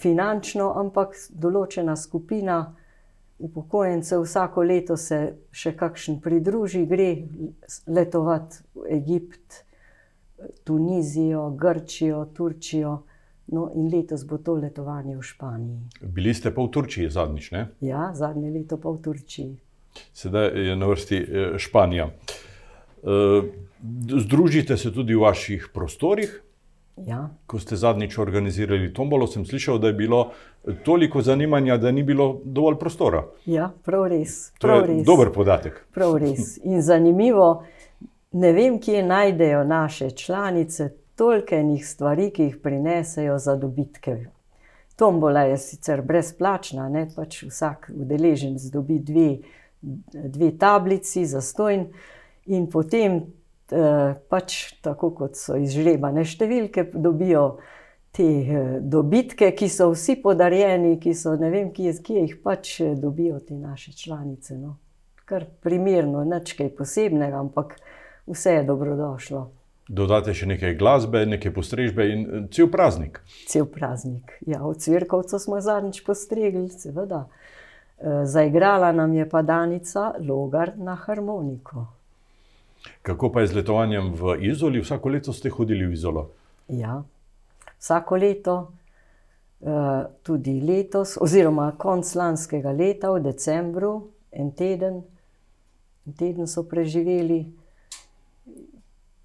finančno, 0.00 0.72
ampak 0.76 1.16
določena 1.30 1.96
skupina 1.96 2.74
upokojencev 3.38 4.22
vsako 4.22 4.62
leto 4.62 4.96
se 4.96 5.20
še 5.50 5.74
kakšen 5.76 6.20
pridruži, 6.22 6.84
gre 6.86 7.08
letovati 7.86 8.62
v 8.74 8.86
Egipt, 8.98 9.64
Tunizijo, 10.64 11.50
Grčijo, 11.56 12.24
Turčijo. 12.36 13.02
No, 13.52 13.66
in 13.76 13.90
letos 13.92 14.22
bo 14.24 14.38
to 14.40 14.54
letovanje 14.56 15.18
v 15.18 15.22
Španiji. 15.22 16.06
Bili 16.16 16.32
ste 16.32 16.48
pa 16.48 16.64
v 16.64 16.70
Turčiji 16.72 17.10
zadnjič, 17.12 17.50
ne? 17.52 17.66
Ja, 17.84 18.06
zadnje 18.16 18.48
leto 18.48 18.78
pa 18.80 18.88
v 18.88 19.02
Turčiji. 19.04 19.50
Sedaj 20.12 20.66
je 20.66 20.76
na 20.76 20.86
vrsti 20.86 21.16
eh, 21.18 21.58
Španija. 21.58 22.06
Eh, 22.06 23.42
Združite 24.10 24.76
se 24.76 24.92
tudi 24.92 25.14
v 25.14 25.20
vaših 25.20 25.68
prostorih. 25.74 26.40
Ja, 26.98 27.30
Ko 27.46 27.58
ste 27.58 27.76
zadnjič 27.76 28.18
organizirali 28.18 28.92
tombolo, 28.94 29.26
sem 29.26 29.44
slišal, 29.44 29.78
da 29.78 29.86
je 29.86 29.92
bilo 29.94 30.30
toliko 30.84 31.22
zanimanja, 31.22 31.76
da 31.76 31.90
ni 31.90 32.02
bilo 32.02 32.40
dovolj 32.44 32.76
prostora. 32.76 33.24
ja 33.46 33.72
prav 33.84 34.06
res. 34.06 34.52
To 34.52 34.66
Prav 34.68 34.80
je 34.80 34.86
res. 34.86 35.06
dober 35.06 35.32
podatek. 35.32 35.86
Prav 35.92 36.16
res. 36.16 36.58
In 36.64 36.82
zanimivo, 36.82 37.64
ne 38.32 38.52
vem, 38.52 38.78
kje 38.80 39.02
najdejo 39.02 39.64
naše 39.64 40.10
članice 40.10 40.86
toliko 41.14 41.54
enih 41.54 41.86
stvari, 41.86 42.30
ki 42.30 42.42
jih 42.42 42.56
prinesejo 42.56 43.38
za 43.38 43.56
dobitke. 43.56 44.16
Tombola 44.96 45.40
je 45.42 45.58
sicer 45.58 46.02
brezplačna, 46.02 46.88
ne? 46.88 47.08
pač 47.16 47.42
vsak 47.42 47.90
udeleženec 47.92 48.62
dobi 48.62 48.98
dve, 49.00 49.38
dve 50.12 50.50
tablici 50.58 51.26
za 51.28 51.40
stojn, 51.44 51.88
in 52.46 52.66
potem 52.68 53.22
eh, 53.72 54.14
pač 54.28 54.76
tako 54.84 55.12
kot 55.16 55.38
so 55.38 55.56
izžrebane 55.60 56.24
številke, 56.28 56.90
dobijo 56.92 57.44
te 58.14 58.26
eh, 58.26 58.78
dobitke, 58.80 59.50
ki 59.56 59.68
so 59.72 59.90
vsi 59.94 60.18
podarjeni, 60.22 60.96
ki 61.00 61.14
so 61.16 61.34
ne 61.40 61.50
vem, 61.52 61.72
kje, 61.74 61.96
kje 62.04 62.24
jih 62.26 62.38
pač 62.44 62.78
eh, 62.84 62.94
dobijo 62.98 63.40
te 63.40 63.56
naše 63.58 63.94
članice. 63.96 64.58
No. 64.60 64.78
Kar 65.24 65.48
primerno, 65.64 66.24
nič 66.28 66.56
kaj 66.58 66.74
posebnega, 66.76 67.40
ampak 67.40 67.78
vse 68.28 68.60
je 68.60 68.64
dobrodošlo. 68.68 69.46
Dodate 69.84 70.32
še 70.32 70.46
nekaj 70.48 70.78
glasbe, 70.80 71.26
nekaj 71.28 71.52
postrežbe 71.52 72.06
in 72.08 72.20
cel 72.52 72.70
praznik. 72.72 73.18
Cel 73.48 73.66
praznik. 73.68 74.32
Ja, 74.48 74.62
v 74.64 74.72
Cvirkovcu 74.80 75.40
smo 75.40 75.58
zadnjič 75.60 76.00
postregli, 76.06 76.70
seveda. 76.72 77.26
E, 77.28 77.53
Zaigrala 78.24 78.92
nam 78.92 79.14
je 79.14 79.28
pa 79.28 79.42
Danica 79.42 80.12
Logar 80.20 80.72
na 80.76 80.94
harmoniko. 80.94 81.86
Kako 83.02 83.32
pa 83.32 83.40
je 83.40 83.46
z 83.46 83.54
letovanjem 83.54 84.12
v 84.14 84.36
Izoli? 84.40 84.80
Vsako 84.80 85.08
leto 85.08 85.32
ste 85.32 85.50
hodili 85.50 85.86
v 85.86 85.92
Izolo. 85.92 86.30
Ja. 86.68 87.02
Vsako 87.78 88.16
leto, 88.16 88.72
eh, 89.60 90.04
tudi 90.22 90.60
letos, 90.60 91.18
oziroma 91.20 91.72
konc 91.78 92.14
lanskega 92.14 92.72
leta, 92.72 93.10
v 93.12 93.20
decembru, 93.20 94.08
en 94.32 94.50
teden, 94.50 95.02
en 96.06 96.12
teden 96.12 96.46
so 96.46 96.64
preživeli. 96.68 97.44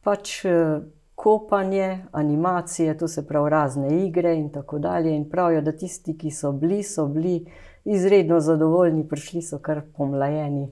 Pač 0.04 0.46
eh, 0.46 0.80
kopanje, 1.16 2.06
animacije, 2.12 2.98
to 2.98 3.08
se 3.08 3.28
pravi 3.28 3.50
razne 3.50 4.06
igre 4.06 4.36
in 4.36 4.50
tako 4.50 4.80
dalje. 4.80 5.16
In 5.16 5.30
pravijo, 5.30 5.62
da 5.62 5.72
tisti, 5.72 6.18
ki 6.18 6.32
so 6.32 6.52
bili, 6.52 6.84
so 6.84 7.08
bili 7.08 7.46
izredno 7.86 8.40
zadovoljni, 8.40 9.08
prišli 9.08 9.42
so 9.42 9.58
kar 9.60 9.82
pomlajeni, 9.98 10.68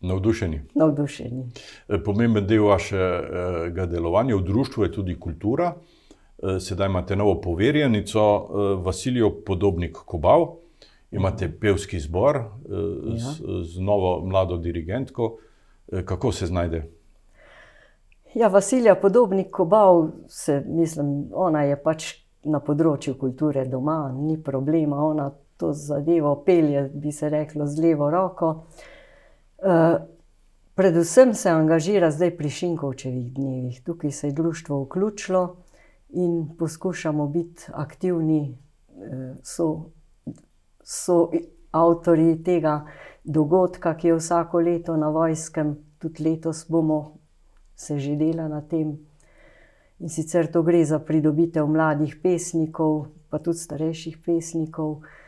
Navdušeni. 0.00 0.60
navdušeni. 0.74 1.44
Eh, 1.88 1.98
Pomemben 2.04 2.46
del 2.46 2.64
vašega 2.64 3.86
delovanja 3.86 4.36
v 4.36 4.42
društvu 4.42 4.84
je 4.84 4.92
tudi 4.92 5.20
kultura. 5.20 5.74
Eh, 6.38 6.60
Sedaj 6.60 6.86
imate 6.86 7.16
novo 7.16 7.40
poverjenico, 7.40 8.20
eh, 8.20 8.84
Vasilijo 8.84 9.30
Podobnik 9.46 9.96
Kobav, 9.96 10.46
imate 11.10 11.48
pevski 11.60 12.00
zbor 12.00 12.38
z, 13.16 13.42
z 13.64 13.80
novo 13.80 14.26
mlado 14.26 14.56
dirigentko. 14.56 15.36
Kako 16.04 16.32
se 16.32 16.46
znajde? 16.46 16.90
Ja, 18.34 18.48
Vasilija 18.48 18.94
Podobnik 18.94 19.50
Kobav, 19.50 20.08
se, 20.28 20.62
mislim, 20.66 21.28
ona 21.32 21.62
je 21.62 21.82
pač 21.82 22.14
na 22.44 22.60
področju 22.60 23.14
kulture 23.14 23.64
doma, 23.64 24.12
ni 24.14 24.42
problema, 24.42 24.96
ona 24.96 25.30
to 25.58 25.72
zadevo 25.72 26.42
pelje, 26.46 26.90
bi 26.94 27.12
se 27.12 27.28
reklo, 27.28 27.66
z 27.66 27.82
levo 27.82 28.10
roko. 28.10 28.66
Uh, 29.58 29.98
predvsem 30.74 31.34
se 31.34 31.50
angažira 31.50 32.10
zdaj 32.10 32.36
pri 32.36 32.50
Šinkovčevih 32.50 33.32
dnevih. 33.34 33.82
Tukaj 33.82 34.10
se 34.10 34.26
je 34.28 34.32
društvo 34.32 34.82
vključilo 34.82 35.56
in 36.08 36.48
poskušamo 36.58 37.26
biti 37.26 37.64
aktivni, 37.72 38.58
uh, 38.88 39.36
so, 39.42 39.90
so 40.82 41.30
avtorji 41.70 42.42
tega 42.42 42.86
dogodka, 43.24 43.96
ki 43.96 44.08
je 44.08 44.14
vsako 44.14 44.60
leto 44.60 44.96
na 44.96 45.08
vojskem, 45.08 45.76
tudi 45.98 46.24
letos 46.24 46.64
bomo 46.68 47.18
se 47.76 47.98
že 47.98 48.16
dela 48.16 48.48
na 48.48 48.60
tem. 48.60 48.98
In 49.98 50.08
sicer 50.08 50.46
to 50.52 50.62
gre 50.62 50.84
za 50.84 50.98
pridobitev 50.98 51.66
mladih 51.66 52.16
pesnikov, 52.22 53.08
pa 53.30 53.38
tudi 53.38 53.58
starejših 53.58 54.18
pesnikov, 54.26 55.02
eh, 55.02 55.27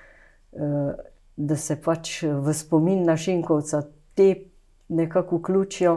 da 1.37 1.57
se 1.57 1.77
pač 1.83 2.23
v 2.23 2.53
spomin 2.55 3.05
na 3.07 3.17
Šinkovca 3.17 3.83
te 4.15 4.35
nekako 4.89 5.37
vključijo. 5.37 5.95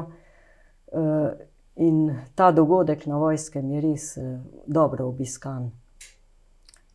eh, 0.91 1.47
In 1.75 2.15
ta 2.35 2.51
dogodek 2.51 3.05
na 3.05 3.17
vojskem 3.17 3.71
je 3.71 3.81
res 3.81 4.17
eh, 4.17 4.39
dobro 4.67 5.07
obiskan. 5.07 5.71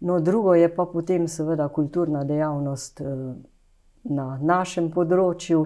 No, 0.01 0.21
drugo 0.21 0.55
je 0.55 0.75
pa 0.75 0.85
potem 0.87 1.29
seveda 1.29 1.69
kulturna 1.69 2.25
dejavnost 2.25 3.01
eh, 3.01 3.07
na 4.05 4.39
našem 4.39 4.93
področju. 4.95 5.65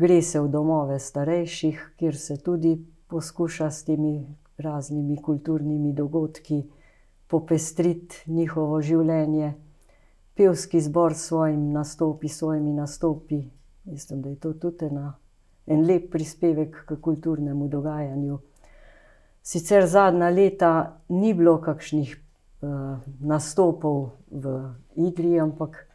Gre 0.00 0.22
se 0.22 0.40
v 0.40 0.48
domove 0.48 0.96
starejših, 0.98 1.82
kjer 2.00 2.16
se 2.16 2.38
tudi 2.40 2.72
poskuša 3.12 3.68
s 3.70 3.84
temi 3.84 4.14
raznimi 4.58 5.20
kulturnimi 5.22 5.92
dogodki 5.92 6.64
popestriti 7.28 8.24
njihovo 8.26 8.80
življenje. 8.80 9.52
Pevski 10.34 10.80
zbor 10.80 11.14
s 11.14 11.26
svojimi 11.28 11.72
nastopi, 11.72 12.28
svojimi 12.28 12.72
nastopi, 12.72 13.42
mislim, 13.84 14.22
da 14.22 14.28
je 14.28 14.36
to 14.36 14.52
tudi 14.52 14.86
ena, 14.86 15.14
en 15.66 15.86
lep 15.86 16.10
prispevek 16.12 16.84
k 16.86 16.96
kulturnemu 17.00 17.68
dogajanju. 17.68 18.38
Sicer 19.42 19.86
zadnja 19.86 20.28
leta 20.30 21.00
ni 21.08 21.34
bilo 21.34 21.60
kakšnih 21.60 22.16
uh, 22.16 22.98
nastopov 23.20 24.10
v 24.30 24.56
Idriji, 24.96 25.40
ampak 25.40 25.86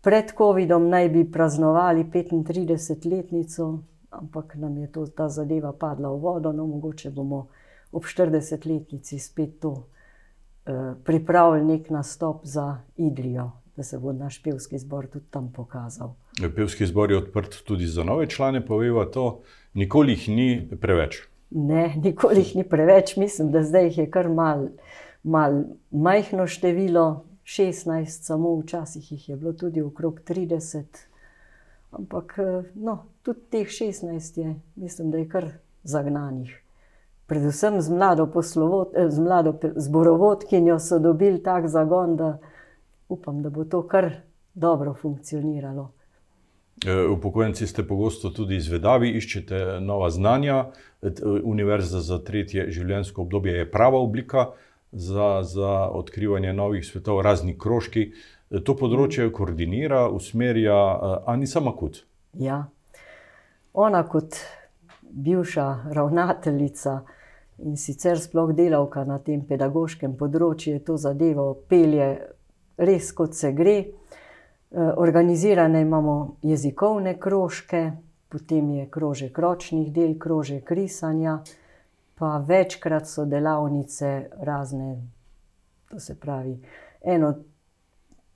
pred 0.00 0.32
COVID-om 0.38 0.88
naj 0.88 1.08
bi 1.08 1.26
praznovali 1.30 2.04
35-letnico 2.04 3.82
ampak 4.10 4.54
nam 4.54 4.78
je 4.78 4.92
to, 4.92 5.06
ta 5.06 5.28
zadeva 5.28 5.72
padla 5.72 6.08
v 6.08 6.20
vodo. 6.20 6.52
No, 6.52 6.66
mogoče 6.66 7.10
bomo 7.10 7.48
ob 7.92 8.04
40-letnici 8.04 9.18
spet 9.18 9.60
to 9.60 9.70
uh, 9.70 10.94
pripravili, 11.04 11.64
nek 11.64 11.90
nastop 11.90 12.44
za 12.44 12.78
Idrijo, 12.96 13.50
da 13.76 13.82
se 13.82 13.98
bo 13.98 14.12
naš 14.12 14.42
pevski 14.42 14.78
zbor 14.78 15.06
tudi 15.06 15.26
tam 15.30 15.52
pokazal. 15.52 16.14
Pevski 16.56 16.86
zbor 16.86 17.10
je 17.10 17.18
odprt 17.18 17.62
tudi 17.64 17.86
za 17.86 18.04
nove 18.04 18.26
člane, 18.26 18.66
poveva 18.66 19.04
to, 19.04 19.40
nikoli 19.74 20.12
jih 20.12 20.28
ni 20.28 20.68
preveč. 20.80 21.22
Ne, 21.50 21.94
nikoli 22.04 22.40
jih 22.40 22.56
ni 22.56 22.64
preveč, 22.64 23.16
mislim, 23.16 23.50
da 23.50 23.62
zdaj 23.62 23.84
jih 23.84 23.98
je 23.98 24.10
kar 24.10 24.28
mal, 24.28 24.68
mal 25.22 25.62
majhno 25.90 26.46
število, 26.46 27.24
16, 27.46 28.04
samo 28.06 28.56
včasih 28.58 29.12
jih 29.12 29.28
je 29.28 29.36
bilo 29.36 29.52
tudi 29.52 29.82
okrog 29.82 30.20
30. 30.26 30.82
Ampak 31.90 32.38
no, 32.74 32.98
tudi 33.22 33.40
teh 33.50 33.66
16 33.66 34.40
je, 34.40 34.54
mislim, 34.74 35.10
da 35.10 35.18
je 35.18 35.28
kar 35.28 35.46
zagnanih. 35.82 36.62
Predvsem 37.26 37.80
z 37.80 37.90
mlado, 37.90 38.30
z 39.08 39.18
mlado 39.18 39.54
zborovodkinjo 39.76 40.78
so 40.78 40.98
dobili 40.98 41.42
tak 41.42 41.68
zagon, 41.68 42.16
da 42.16 42.38
upam, 43.08 43.42
da 43.42 43.50
bo 43.50 43.64
to 43.64 43.86
kar 43.88 44.10
dobro 44.54 44.94
funkcioniralo. 44.94 45.92
Upokojenci 47.12 47.66
ste 47.66 47.82
pogosto 47.88 48.30
tudi 48.30 48.56
izvedavi, 48.56 49.08
iščete 49.16 49.80
nova 49.80 50.10
znanja. 50.10 50.66
Univerza 51.44 52.00
za 52.00 52.18
tretje 52.24 52.70
življenjsko 52.70 53.22
obdobje 53.22 53.54
je 53.58 53.70
prava 53.70 53.98
oblika 53.98 54.50
za, 54.92 55.42
za 55.42 55.88
odkrivanje 55.88 56.52
novih 56.52 56.84
svetov, 56.86 57.22
razni 57.24 57.56
krožki. 57.58 58.10
To 58.64 58.76
področje 58.76 59.30
koordinira, 59.32 60.06
usmerja 60.12 60.76
Anisa 61.26 61.60
Makut. 61.64 62.04
Ja, 62.38 62.66
ona 63.72 64.04
kot 64.06 64.36
bivša 65.02 65.66
ravnateljica 65.96 67.00
in 67.64 67.80
sicer 67.80 68.20
sploh 68.20 68.52
delavka 68.52 69.04
na 69.08 69.16
tem 69.18 69.40
pedagoškem 69.48 70.14
področju, 70.20 70.82
to 70.84 71.00
zadevo 71.00 71.54
pelje 71.68 72.35
res 72.76 73.12
kot 73.12 73.34
se 73.34 73.52
gre. 73.52 73.76
Organizirane 74.76 75.80
imamo 75.80 76.36
jezikovne 76.42 77.14
krožke, 77.20 77.92
potem 78.28 78.70
je 78.70 78.88
krožek 78.90 79.38
ročnih 79.38 79.92
del, 79.92 80.18
krožek 80.18 80.70
risanja 80.70 81.38
pa 82.18 82.38
večkrat 82.38 83.06
so 83.08 83.24
delavnice 83.24 84.30
razne, 84.32 84.96
to 85.90 86.00
se 86.00 86.16
pravi, 86.20 86.56
eno, 87.04 87.34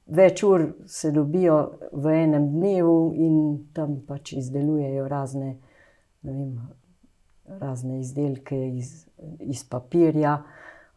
več 0.06 0.42
ur 0.44 0.66
se 0.86 1.12
dobijo 1.16 1.56
v 1.92 2.12
enem 2.24 2.50
dnevu 2.52 3.12
in 3.16 3.36
tam 3.72 4.00
pač 4.06 4.34
izdelujejo 4.36 5.06
razne, 5.08 5.54
vem, 6.22 6.58
razne 7.60 8.00
izdelke 8.00 8.58
iz, 8.68 9.06
iz 9.40 9.64
papirja 9.64 10.42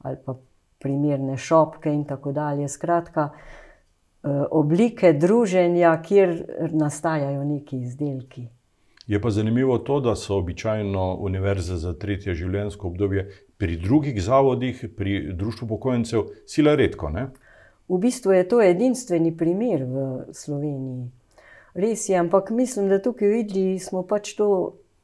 ali 0.04 0.18
pa 0.26 0.36
primerne 0.84 1.38
šopke 1.38 1.94
in 1.94 2.04
tako 2.06 2.32
dalje. 2.32 2.68
Skratka, 2.70 3.30
oblike 4.52 5.14
druženja, 5.14 6.02
kjer 6.02 6.44
nastajajo 6.72 7.44
neki 7.44 7.82
izdelki. 7.82 8.48
Je 9.08 9.22
pa 9.22 9.30
zanimivo 9.30 9.78
to, 9.78 10.00
da 10.00 10.16
so 10.16 10.38
običajno 10.38 11.16
univerze 11.20 11.76
za 11.76 11.94
tretje 11.94 12.34
življenjsko 12.34 12.88
obdobje 12.88 13.26
pri 13.58 13.76
drugih 13.78 14.22
zavodih, 14.24 14.86
pri 14.98 15.34
društvu 15.34 15.68
pokojnicev, 15.68 16.24
sila 16.48 16.76
redko. 16.76 17.10
Ne? 17.10 17.28
V 17.88 18.00
bistvu 18.00 18.32
je 18.32 18.48
to 18.48 18.62
edinstveni 18.64 19.34
primer 19.38 19.84
v 19.84 20.06
Sloveniji. 20.32 21.10
Res 21.74 22.08
je, 22.10 22.16
ampak 22.16 22.50
mislim, 22.50 22.88
da 22.88 23.02
tukaj 23.02 23.28
v 23.28 23.42
Idliji 23.44 23.80
smo 23.80 24.06
pač 24.08 24.36
to 24.40 24.48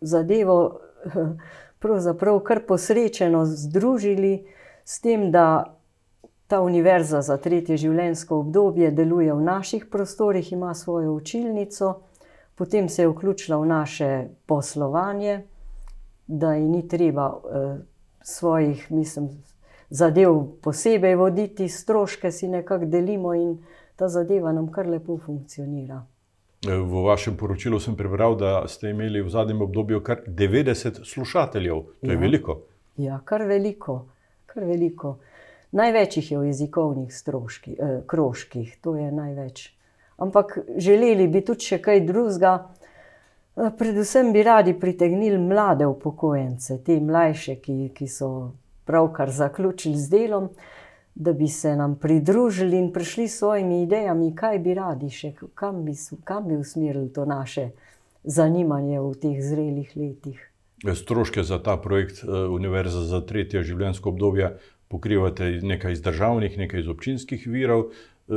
zadevo 0.01 0.79
pravzaprav 1.83 2.39
kar 2.39 2.63
posrečeno 2.67 3.43
združili 3.45 4.45
s 4.89 5.01
tem, 5.01 5.31
da 5.31 5.77
ta 6.47 6.61
univerza 6.61 7.21
za 7.21 7.35
tretje 7.37 7.77
življenjsko 7.77 8.39
obdobje 8.41 8.89
deluje 8.91 9.33
v 9.37 9.43
naših 9.45 9.85
prostorih, 9.85 10.51
ima 10.51 10.73
svojo 10.73 11.11
učilnico. 11.13 11.91
Potem 12.55 12.89
se 12.89 13.03
je 13.03 13.11
vključila 13.11 13.59
v 13.61 13.67
naše 13.69 14.09
poslovanje, 14.49 15.43
da 16.27 16.55
ji 16.55 16.65
ni 16.65 16.81
treba 16.87 17.27
eh, 17.29 17.77
svojih, 18.25 18.87
mislim, 18.91 19.29
zadev 19.89 20.41
posebej 20.65 21.15
voditi, 21.15 21.69
stroške 21.69 22.31
si 22.31 22.47
nekako 22.47 22.89
delimo 22.89 23.37
in 23.37 23.59
ta 23.95 24.09
zadeva 24.09 24.51
nam 24.51 24.71
kar 24.73 24.89
lepo 24.89 25.21
funkcionira. 25.21 26.01
V 26.65 27.05
vašem 27.05 27.37
poročilu 27.37 27.79
sem 27.79 27.95
prebral, 27.95 28.35
da 28.35 28.63
ste 28.67 28.89
imeli 28.89 29.21
v 29.21 29.29
zadnjem 29.29 29.61
obdobju 29.61 30.01
kar 30.03 30.25
90 30.27 31.05
slušateljev. 31.05 31.83
To 32.01 32.09
je 32.09 32.17
ja. 32.17 32.19
veliko. 32.19 32.63
Ja, 32.97 33.21
kar 33.25 33.45
veliko, 33.45 34.07
kar 34.53 34.65
veliko. 34.65 35.17
Največ 35.71 36.17
jih 36.17 36.31
je 36.31 36.37
v 36.39 36.47
jezikovnih 36.49 37.11
stroški, 37.13 37.75
eh, 37.79 37.99
krožkih, 38.07 38.77
to 38.81 38.95
je 38.95 39.11
največ 39.11 39.69
ampak 40.19 40.59
želeli 40.77 41.27
bi 41.27 41.41
tudi 41.45 41.71
še 41.71 41.79
kaj 41.81 42.03
drugega. 42.07 42.53
Eh, 43.55 43.71
predvsem 43.77 44.33
bi 44.33 44.43
radi 44.43 44.73
pritegnili 44.79 45.37
mlade 45.37 45.87
upokojence, 45.87 46.79
te 46.83 46.99
mlajše, 46.99 47.55
ki, 47.63 47.91
ki 47.95 48.07
so 48.07 48.29
pravkar 48.85 49.31
zaključili 49.31 49.97
z 49.97 50.09
delom, 50.09 50.49
da 51.15 51.33
bi 51.33 51.47
se 51.47 51.75
nam 51.75 51.95
pridružili 51.99 52.77
in 52.77 52.91
prišli 52.93 53.27
s 53.27 53.39
svojimi 53.39 53.81
idejami, 53.83 54.35
kaj 54.35 54.59
bi 54.59 54.73
radi 54.73 55.09
še, 55.09 55.33
kam 55.55 55.83
bi, 55.85 55.95
kam 56.23 56.47
bi 56.47 56.57
usmerili 56.57 57.09
to 57.13 57.25
naše 57.25 57.69
zanimanje 58.23 58.99
v 58.99 59.13
teh 59.19 59.41
zrelih 59.43 59.91
letih. 59.95 60.39
Stroške 60.95 61.43
za 61.43 61.59
ta 61.63 61.77
projekt 61.77 62.23
eh, 62.23 62.47
Univerza 62.47 63.01
za 63.01 63.21
tretje 63.21 63.63
življenjsko 63.63 64.09
obdobje 64.09 64.57
pokrivate 64.87 65.59
nekaj 65.63 65.91
iz 65.91 66.01
državnih, 66.01 66.57
nekaj 66.57 66.79
iz 66.79 66.87
občinskih 66.87 67.47
virov. 67.47 67.91
Eh, 68.29 68.33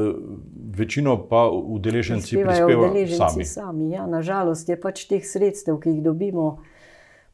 večino 0.77 1.17
pa 1.29 1.49
udeleženci 1.51 2.43
prispevajo 2.45 3.07
sami. 3.07 3.45
sami 3.45 3.91
ja. 3.91 4.07
Nažalost 4.07 4.69
je 4.69 4.81
pač 4.81 5.07
teh 5.07 5.25
sredstev, 5.25 5.79
ki 5.81 5.97
jih 5.97 6.03
dobimo, 6.03 6.63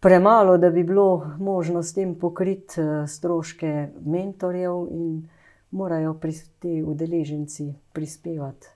premalo, 0.01 0.59
da 0.59 0.71
bi 0.71 0.85
bilo 0.85 1.31
možno 1.39 1.83
s 1.83 1.95
tem 1.95 2.15
pokriti 2.15 2.81
eh, 2.81 3.07
stroške 3.07 3.89
mentorjev 4.05 4.87
in 4.91 5.29
morajo 5.71 6.17
ti 6.59 6.83
udeleženci 6.83 7.73
prispevati. 7.93 8.67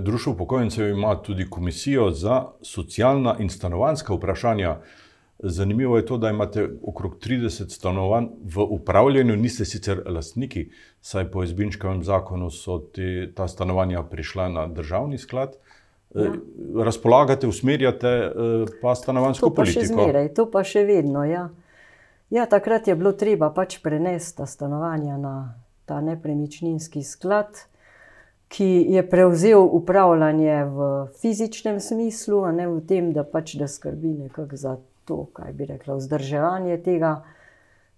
Društvo 0.00 0.34
pokojnicev 0.34 0.88
ima 0.88 1.12
tudi 1.22 1.50
komisijo 1.50 2.10
za 2.10 2.46
socialna 2.62 3.36
in 3.38 3.48
stanovanska 3.48 4.14
vprašanja. 4.14 4.80
Zanimivo 5.38 5.96
je 5.96 6.06
to, 6.06 6.16
da 6.18 6.30
imate 6.30 6.68
okrog 6.82 7.16
30 7.22 7.70
stanovanj 7.70 8.26
v 8.42 8.64
upravljanju, 8.70 9.36
niste 9.36 9.64
sicer 9.64 10.02
lastniki, 10.06 10.70
saj 11.00 11.30
po 11.30 11.44
izbinčkovem 11.46 12.02
zakonu 12.04 12.50
so 12.50 12.78
te, 12.78 13.30
ta 13.34 13.48
stanovanja 13.48 14.02
prišla 14.02 14.48
na 14.48 14.66
državni 14.66 15.18
sklad. 15.18 15.54
Eh, 16.14 16.24
ja. 16.24 16.32
Razpolagate, 16.84 17.46
usmerjate 17.46 18.08
eh, 18.08 18.32
pa 18.82 18.94
stanovansko 18.94 19.50
politiko. 19.50 19.80
To 19.80 19.86
pa 19.86 19.86
še 19.86 19.94
zmeraj, 19.94 20.28
to 20.34 20.50
pa 20.50 20.64
še 20.64 20.84
vedno. 20.84 21.24
Ja. 21.24 21.48
Ja, 22.30 22.46
takrat 22.46 22.88
je 22.88 22.96
bilo 22.98 23.12
treba 23.12 23.52
pač 23.54 23.78
prenesti 23.82 24.36
ta 24.42 24.46
stanovanja 24.46 25.16
na 25.16 25.34
ta 25.88 26.00
nepremičninski 26.00 27.02
sklad, 27.02 27.62
ki 28.48 28.86
je 28.88 29.10
prevzel 29.10 29.62
upravljanje 29.72 30.64
v 30.64 31.06
fizičnem 31.20 31.80
smislu, 31.80 32.42
a 32.44 32.52
ne 32.52 32.68
v 32.68 32.82
tem, 32.88 33.12
da 33.12 33.24
pač 33.24 33.54
da 33.60 33.68
skrbi 33.68 34.12
nekako 34.26 34.56
za 34.56 34.76
to, 35.08 35.24
kaj 35.32 35.52
bi 35.56 35.66
rekla, 35.72 35.96
vzdrževanje 35.96 36.76
tega 36.84 37.16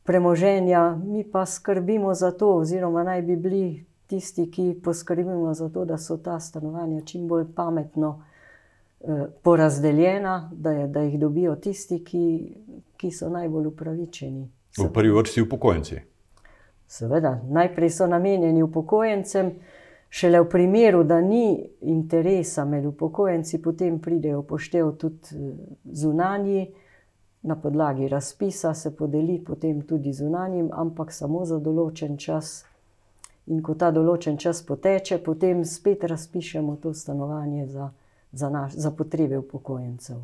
premoženja, 0.06 0.98
mi 1.04 1.24
pa 1.24 1.46
skrbimo 1.46 2.14
za 2.14 2.30
to, 2.30 2.54
oziroma 2.62 3.02
naj 3.04 3.22
bi 3.22 3.36
bili 3.36 3.64
tisti, 4.06 4.50
ki 4.50 4.80
poskrbimo 4.84 5.54
za 5.54 5.68
to, 5.68 5.84
da 5.84 5.98
so 5.98 6.16
ta 6.16 6.40
stanovanja 6.40 7.00
čim 7.00 7.28
bolj 7.28 7.44
pametno 7.54 8.24
eh, 9.00 9.26
porazdeljena, 9.42 10.50
da, 10.52 10.70
je, 10.70 10.86
da 10.88 11.00
jih 11.00 11.20
dobijo 11.20 11.54
tisti, 11.56 12.04
ki, 12.04 12.54
ki 12.96 13.10
so 13.10 13.28
najbolj 13.30 13.66
upravičeni. 13.66 14.48
V 14.78 14.88
prvi 14.92 15.12
vrsti 15.12 15.42
upokojenci. 15.42 16.00
Seveda, 16.86 17.40
najprej 17.50 17.90
so 17.90 18.06
namenjeni 18.06 18.62
upokojencem. 18.62 19.52
Šele 20.10 20.40
v 20.40 20.48
primeru, 20.50 21.04
da 21.04 21.20
ni 21.20 21.70
interesa 21.80 22.64
med 22.64 22.86
upokojenci, 22.86 23.62
potem 23.62 24.00
pridejo 24.02 24.42
poštev 24.42 24.96
tudi 24.98 25.36
eh, 25.38 25.52
zunanji, 25.84 26.66
na 27.42 27.56
podlagi 27.56 28.08
razpisa 28.08 28.74
se 28.74 28.96
podeli 28.96 29.38
potem 29.44 29.82
tudi 29.82 30.12
zunanjim, 30.12 30.68
ampak 30.72 31.12
samo 31.12 31.44
za 31.44 31.58
določen 31.58 32.18
čas. 32.18 32.64
In 33.46 33.62
ko 33.62 33.74
ta 33.74 33.90
določen 33.90 34.36
čas 34.38 34.60
poteče, 34.62 35.18
potem 35.24 35.64
spet 35.64 36.04
razpišemo 36.04 36.76
to 36.82 36.92
stanovanje 36.94 37.66
za, 37.66 37.90
za, 38.32 38.50
naš, 38.50 38.76
za 38.76 38.90
potrebe 38.90 39.38
upokojencev. 39.38 40.20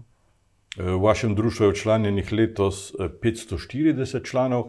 V 0.77 0.99
vašem 1.01 1.35
društvu 1.35 1.67
je 1.67 1.75
članjenih 1.75 2.33
letos 2.33 2.93
540 2.99 4.17
eh, 4.17 4.25
članov, 4.25 4.69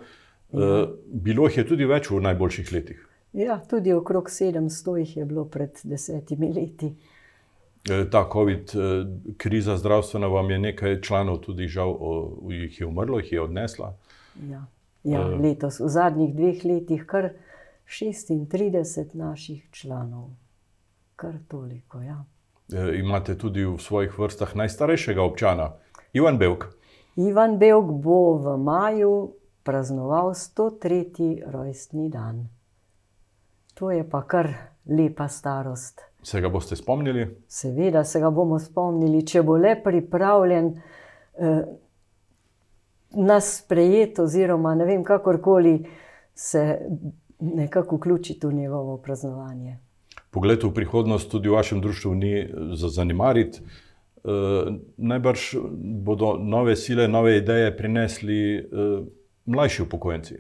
ja. 0.52 0.88
bilo 1.12 1.48
jih 1.48 1.58
je 1.58 1.68
tudi 1.68 1.86
več 1.86 2.10
v 2.10 2.22
najboljših 2.24 2.72
letih. 2.74 3.04
Ja, 3.34 3.60
tudi 3.70 3.94
okrog 3.94 4.32
700 4.32 4.96
jih 4.98 5.18
je 5.18 5.26
bilo 5.26 5.46
pred 5.46 5.80
desetimi 5.84 6.54
leti. 6.54 6.94
Eh, 7.89 8.10
ta 8.12 8.30
COVID 8.34 8.69
eh, 8.76 8.80
kriza 9.38 9.78
zdravstvena 9.78 10.28
vam 10.28 10.52
je 10.52 10.60
nekaj 10.60 11.02
članov 11.02 11.38
tudi 11.38 11.67
žal, 11.67 11.95
jih 12.50 12.80
je 12.80 12.86
umrlo, 12.86 13.19
jih 13.19 13.32
je 13.32 13.41
odnesla. 13.41 13.95
Ja. 14.50 14.65
Ja, 15.04 15.21
Eh. 15.21 15.36
letos, 15.36 15.80
v 15.80 15.88
zadnjih 15.88 16.36
dveh 16.36 16.65
letih, 16.65 17.06
kar 17.06 17.30
36 17.86 19.13
naših 19.13 19.67
članov, 19.71 20.30
kar 21.15 21.34
toliko. 21.47 22.02
Ja. 22.02 22.26
Imate 23.00 23.38
tudi 23.38 23.63
v 23.65 23.78
svojih 23.80 24.19
vrstah 24.19 24.56
najstarejšega 24.56 25.21
občana, 25.23 25.71
Ivan 26.13 26.38
Belk. 26.38 26.65
Ivan 27.15 27.58
Belk 27.60 27.86
bo 28.04 28.34
v 28.38 28.58
maju 28.58 29.34
praznoval 29.63 30.34
103. 30.34 31.43
rojstni 31.47 32.10
dan. 32.10 32.50
To 33.73 33.91
je 33.91 34.10
pa 34.10 34.21
kar 34.28 34.54
lepa 34.89 35.28
starost. 35.28 36.02
Se 36.23 36.41
ga 36.41 36.50
boste 36.50 36.76
spomnili? 36.76 37.28
Seveda 37.47 38.04
se 38.04 38.19
ga 38.19 38.30
bomo 38.30 38.60
spomnili, 38.60 39.26
če 39.28 39.43
bo 39.43 39.58
le 39.58 39.76
pripravljen 39.84 40.71
eh, 40.76 41.62
nas 43.17 43.52
sprejeti, 43.62 44.21
oziroma 44.21 44.76
ne 44.76 44.86
vem, 44.86 45.04
kakorkoli 45.04 45.80
se 46.34 46.63
nekako 47.39 47.95
vključiti 47.95 48.47
v 48.47 48.54
njegovo 48.54 48.97
praznovanje. 48.97 49.78
Pogled 50.32 50.63
v 50.63 50.73
prihodnost 50.73 51.32
tudi 51.32 51.50
v 51.50 51.56
vašem 51.56 51.82
društvu 51.82 52.15
ni 52.15 52.34
eh, 52.39 52.50
za 52.76 52.89
zanimariti. 52.89 53.62
E, 54.28 54.30
najbrž 54.97 55.56
bodo 56.04 56.38
nove 56.39 56.76
sile, 56.76 57.08
nove 57.08 57.38
ideje 57.38 57.78
prinesli 57.78 58.58
e, 58.58 58.63
mlajši 59.45 59.84
upokojenci. 59.84 60.38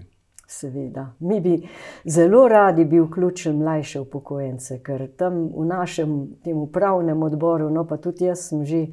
Seveda. 0.49 1.13
Mi 1.19 1.41
bi 1.41 1.67
zelo 2.05 2.47
radi 2.47 2.85
bi 2.85 2.99
vključili 2.99 3.55
mlajše 3.55 3.99
upokojence, 3.99 4.79
ker 4.83 5.07
tam 5.17 5.49
v 5.51 5.65
našem 5.65 6.27
tem 6.43 6.57
upravnem 6.57 7.23
odboru, 7.23 7.69
no 7.69 7.83
pa 7.87 7.97
tudi 7.97 8.25
jaz 8.25 8.47
sem 8.49 8.65
že 8.65 8.85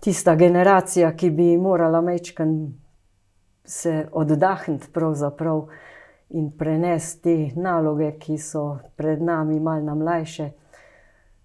tista 0.00 0.34
generacija, 0.34 1.12
ki 1.16 1.30
bi 1.30 1.56
morala 1.58 2.00
mečkan 2.00 2.72
se 3.64 4.08
oddahniti 4.12 4.88
pravzaprav 4.92 5.66
in 6.30 6.50
prenesti 6.58 7.52
te 7.52 7.60
naloge, 7.60 8.12
ki 8.18 8.38
so 8.38 8.78
pred 8.96 9.22
nami, 9.22 9.60
malo 9.60 9.84
na 9.84 9.94
mlajše. 9.94 10.50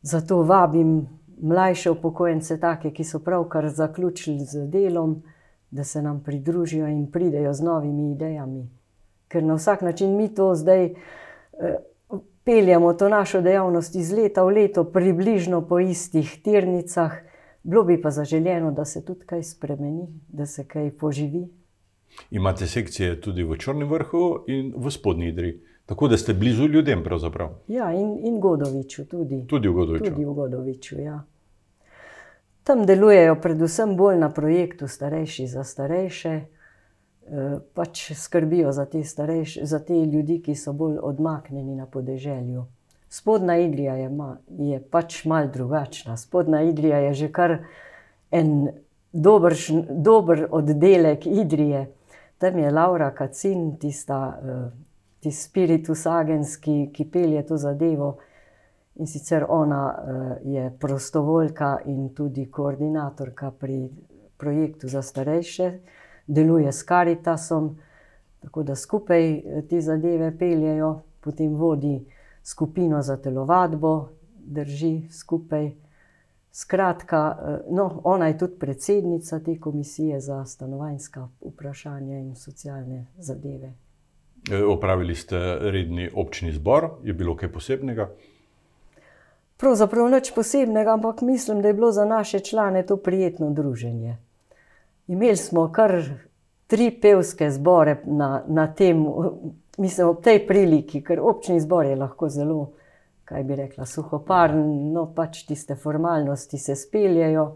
Zato 0.01 0.41
vabim 0.43 1.07
mlajše 1.41 1.91
upokojence, 1.91 2.59
take, 2.59 2.91
ki 2.91 3.03
so 3.03 3.19
pravkar 3.19 3.69
zaključili 3.69 4.45
z 4.45 4.67
delom, 4.67 5.23
da 5.71 5.83
se 5.83 6.01
nam 6.01 6.23
pridružijo 6.23 6.87
in 6.87 7.11
pridejo 7.11 7.53
z 7.53 7.61
novimi 7.61 8.11
idejami. 8.11 8.69
Ker 9.35 9.43
na 9.43 9.57
vsak 9.59 9.81
način 9.81 10.15
mi 10.15 10.29
to 10.35 10.53
zdaj 10.55 10.85
eh, 10.85 10.93
peljemo, 12.43 12.93
to 12.93 13.09
našo 13.09 13.41
dejavnost 13.41 13.95
iz 13.95 14.11
leta 14.11 14.43
v 14.43 14.53
leto, 14.55 14.83
približno 14.83 15.59
po 15.67 15.79
istih 15.79 16.37
tirnicah, 16.43 17.11
bilo 17.63 17.83
bi 17.83 18.01
pa 18.01 18.11
zaželjeno, 18.11 18.71
da 18.71 18.85
se 18.85 19.05
tudi 19.05 19.25
kaj 19.25 19.43
spremeni, 19.43 20.07
da 20.27 20.45
se 20.45 20.63
kaj 20.67 20.91
poživi. 20.97 21.47
Imate 22.31 22.67
sekcije 22.67 23.21
tudi 23.21 23.43
v 23.43 23.57
Črnem 23.57 23.91
vrhu 23.91 24.45
in 24.47 24.71
v 24.77 24.91
Spodnji 24.91 25.27
Idri, 25.27 25.51
tako 25.85 26.07
da 26.07 26.17
ste 26.17 26.33
blizu 26.33 26.67
ljudem. 26.67 27.03
Pravzaprav. 27.03 27.49
Ja, 27.67 27.91
in, 27.91 28.15
in 28.23 28.39
Godoviču 28.39 29.05
tudi. 29.05 29.43
Tudi 29.47 29.67
v 29.67 29.73
Godoviču. 29.73 30.11
Tudi 30.13 30.25
v 30.25 30.33
Godoviču, 30.33 30.99
ja. 30.99 31.19
Tam 32.63 32.85
delujejo 32.85 33.35
predvsem 33.41 33.97
bolj 33.97 34.15
na 34.17 34.31
projektu 34.31 34.87
Starejši 34.87 35.47
za 35.47 35.63
starejše, 35.63 36.41
pač 37.73 38.11
skrbijo 38.13 38.71
za 38.71 38.85
te, 38.85 39.03
starejše, 39.03 39.65
za 39.65 39.79
te 39.79 39.93
ljudi, 39.93 40.41
ki 40.41 40.55
so 40.55 40.73
bolj 40.73 40.97
odmaknjeni 41.01 41.75
na 41.75 41.85
podeželju. 41.85 42.65
Spodnja 43.09 43.57
Idrija 43.57 43.95
je, 43.95 44.09
ma, 44.09 44.37
je 44.49 44.79
pač 44.91 45.23
mal 45.25 45.47
drugačna. 45.53 46.17
Spodnja 46.17 46.61
Idrija 46.61 46.97
je 46.97 47.13
že 47.13 47.31
kar 47.31 47.57
en 48.31 48.69
dober, 49.13 49.55
dober 49.89 50.47
oddelek 50.51 51.25
Idrije. 51.25 51.85
Tam 52.37 52.57
je 52.59 52.71
Laura 52.71 53.11
Kacin, 53.15 53.77
tista, 53.79 54.37
tisti 55.19 55.41
spiritus 55.41 56.05
agens, 56.05 56.57
ki, 56.57 56.91
ki 56.93 57.05
pelje 57.11 57.45
to 57.47 57.57
zadevo. 57.57 58.17
In 58.95 59.07
sicer 59.07 59.45
ona 59.49 59.95
je 60.43 60.69
prostovoljka 60.79 61.79
in 61.85 62.09
tudi 62.15 62.45
koordinatorka 62.51 63.51
pri 63.51 63.89
projektu 64.37 64.87
za 64.87 65.01
starejše, 65.01 65.71
deluje 66.27 66.71
s 66.71 66.83
Karitasom, 66.83 67.77
tako 68.41 68.63
da 68.63 68.75
skupaj 68.75 69.33
eh, 69.33 69.61
te 69.69 69.81
zadeve 69.81 70.37
peljejo, 70.37 71.01
potem 71.21 71.55
vodi 71.55 72.05
skupino 72.43 73.01
za 73.01 73.17
telovadbo, 73.17 74.09
drži 74.45 75.09
skupaj. 75.11 75.71
Skratka, 76.51 77.37
uh, 77.67 77.75
no, 77.75 78.01
ona 78.03 78.27
je 78.27 78.37
tudi 78.37 78.53
predsednica 78.59 79.39
te 79.39 79.59
komisije 79.59 80.19
za 80.19 80.45
stanovanjska 80.45 81.27
vprašanja 81.41 82.17
in 82.17 82.35
socialne 82.35 83.07
zadeve. 83.17 83.73
E, 84.51 84.63
Opravili 84.63 85.15
ste 85.15 85.35
redni 85.59 86.09
občni 86.15 86.51
zbor, 86.51 86.89
je 87.03 87.13
bilo 87.13 87.35
kaj 87.35 87.51
posebnega? 87.51 88.09
Pravzaprav 89.57 90.09
nič 90.09 90.31
posebnega, 90.35 90.93
ampak 90.93 91.21
mislim, 91.21 91.61
da 91.61 91.67
je 91.67 91.73
bilo 91.73 91.91
za 91.91 92.05
naše 92.05 92.39
člane 92.39 92.85
to 92.85 92.97
prijetno 92.97 93.49
druženje. 93.51 94.17
Imeli 95.07 95.37
smo 95.37 95.67
kar 95.71 96.01
tri 96.67 96.89
pevske 97.01 97.49
zbore 97.51 98.01
na, 98.05 98.43
na 98.47 98.73
tem, 98.73 99.05
mislim, 99.77 100.07
ob 100.07 100.23
tej 100.23 100.47
priliki, 100.47 101.03
ker 101.03 101.21
občni 101.21 101.59
zbor 101.59 101.85
je 101.85 101.95
lahko 101.95 102.29
zelo, 102.29 102.71
kaj 103.25 103.43
bi 103.43 103.55
rekla, 103.55 103.85
suhoparn, 103.85 104.63
no 104.93 105.05
pač 105.15 105.43
tiste 105.45 105.75
formalnosti 105.75 106.57
se 106.57 106.75
speljejo, 106.75 107.55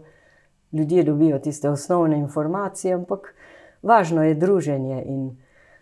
ljudje 0.72 1.04
dobijo 1.04 1.38
tiste 1.38 1.70
osnovne 1.70 2.18
informacije, 2.18 2.94
ampak 2.94 3.34
važno 3.82 4.22
je 4.22 4.34
druženje 4.34 5.02
in 5.06 5.30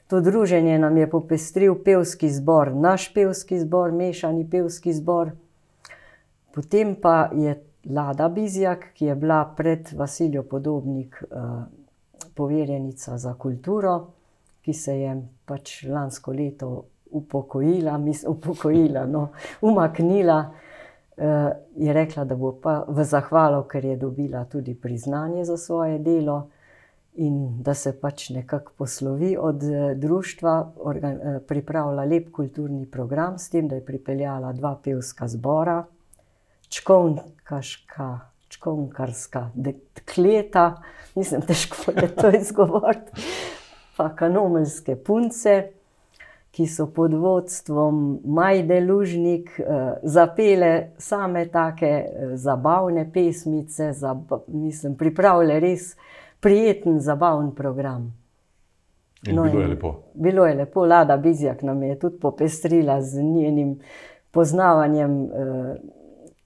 to 0.09 0.21
druženje 0.21 0.79
nam 0.79 0.97
je 0.97 1.11
popestril 1.11 1.75
pevski 1.85 2.31
zbor, 2.31 2.73
naš 2.75 3.15
pevski 3.15 3.59
zbor, 3.61 3.93
mešani 3.93 4.51
pevski 4.51 4.93
zbor. 4.93 5.31
Potem 6.55 6.95
pa 7.03 7.31
je 7.35 7.65
Lada 7.89 8.29
Bizjak, 8.29 8.93
ki 8.95 9.05
je 9.05 9.15
bila 9.15 9.55
pred 9.57 9.89
Vasilijo 9.97 10.43
Podobnik 10.43 11.23
uh, 11.31 11.63
poverjenica 12.35 13.19
za 13.19 13.35
kulturo, 13.35 14.07
ki 14.63 14.73
se 14.73 14.99
je 15.01 15.15
pač 15.45 15.83
lansko 15.89 16.33
leto 16.33 16.85
upokojila, 17.11 17.99
mislim, 17.99 18.33
upokojila, 18.33 19.07
no, 19.07 19.29
umaknila, 19.61 20.39
uh, 21.17 21.25
je 21.77 21.93
rekla, 21.93 22.25
da 22.25 22.37
bo 22.37 22.53
pa 22.63 22.83
v 22.89 23.05
zahvalo, 23.05 23.63
ker 23.65 23.85
je 23.85 23.97
dobila 23.97 24.45
tudi 24.45 24.75
priznanje 24.75 25.45
za 25.45 25.57
svoje 25.57 25.99
delo. 25.99 26.49
In 27.19 27.63
da 27.63 27.75
se 27.75 27.97
pač 28.01 28.29
nekako 28.31 28.73
poslovi 28.79 29.33
od 29.41 29.63
eh, 29.65 29.95
društva, 29.95 30.73
organ, 30.87 31.17
pripravlja 31.49 32.05
lep 32.05 32.29
kulturni 32.31 32.87
program, 32.87 33.39
s 33.39 33.51
tem, 33.51 33.67
da 33.69 33.75
je 33.75 33.85
pripeljala 33.85 34.53
dva 34.53 34.77
pevska 34.85 35.27
zbora, 35.29 35.81
čkovnkarska, 37.49 38.21
čkovnkarska 38.49 39.51
dekleta, 39.55 40.83
mislim, 41.15 41.41
težko 41.41 41.91
je 41.91 42.09
to 42.09 42.31
izgovoriti, 42.31 43.23
pa 43.97 44.09
kanomelske 44.17 44.97
punce, 44.97 45.71
ki 46.51 46.67
so 46.67 46.87
pod 46.87 47.15
vodstvom 47.15 48.21
Majde 48.25 48.81
Lužnik 48.81 49.61
eh, 49.61 49.65
zapele 50.03 50.91
same 50.99 51.47
take 51.49 51.87
eh, 51.87 52.37
zabavne 52.37 53.11
pesmice, 53.13 53.93
zab, 53.93 54.33
mislim, 54.47 54.97
pripravile 54.97 55.61
res 55.61 55.97
prijeten, 56.41 57.01
zabaven 57.01 57.55
program. 57.55 58.13
In 59.27 59.37
no, 59.37 59.43
bilo 59.43 59.61
je 59.61 59.69
lepo. 59.69 59.95
Bilo 60.15 60.47
je 60.47 60.55
lepo, 60.55 60.87
Lada 60.87 61.17
Bizjak 61.17 61.63
nam 61.63 61.83
je 61.83 61.99
tudi 61.99 62.19
popestrila 62.19 63.03
z 63.03 63.23
njenim 63.23 63.79
poznavanjem 64.31 65.23
eh, 65.25 65.77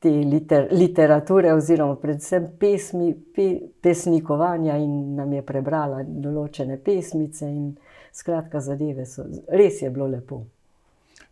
te 0.03 0.11
liter, 0.11 0.69
literature, 0.71 1.53
oziroma 1.55 1.97
predvsem 1.97 2.49
pesmi, 2.59 3.13
pe, 3.35 3.49
pesnikovanja, 3.81 4.77
in 4.83 5.15
nam 5.17 5.33
je 5.33 5.43
prebrala 5.47 6.03
določene 6.03 6.81
pesmice. 6.83 7.47
In, 7.47 7.75
skratka, 8.13 8.61
zadeve 8.61 9.07
so 9.07 9.25
res 9.49 9.83
je 9.83 9.91
bilo 9.91 10.07
lepo. 10.11 10.43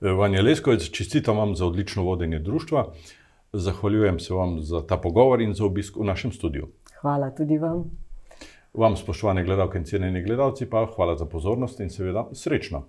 Vanja 0.00 0.40
Leskovec, 0.42 0.86
čestitam 0.90 1.36
vam 1.36 1.56
za 1.56 1.66
odlično 1.66 2.06
vodenje 2.06 2.38
društva. 2.38 2.86
Zahvaljujem 3.52 4.20
se 4.20 4.34
vam 4.34 4.60
za 4.60 4.80
ta 4.86 4.96
pogovor 4.96 5.40
in 5.40 5.52
za 5.54 5.64
obisk 5.64 5.96
v 5.96 6.06
našem 6.08 6.32
studiu. 6.32 6.70
Hvala 7.02 7.30
tudi 7.30 7.58
vam. 7.58 7.84
Vam, 8.74 8.96
spoštovane 8.96 9.44
gledalke 9.44 9.78
in 9.78 9.84
cenjeni 9.84 10.22
gledalci, 10.22 10.70
pa 10.70 10.86
hvala 10.94 11.16
za 11.18 11.26
pozornost 11.26 11.80
in 11.80 11.90
seveda 11.90 12.28
srečno. 12.32 12.84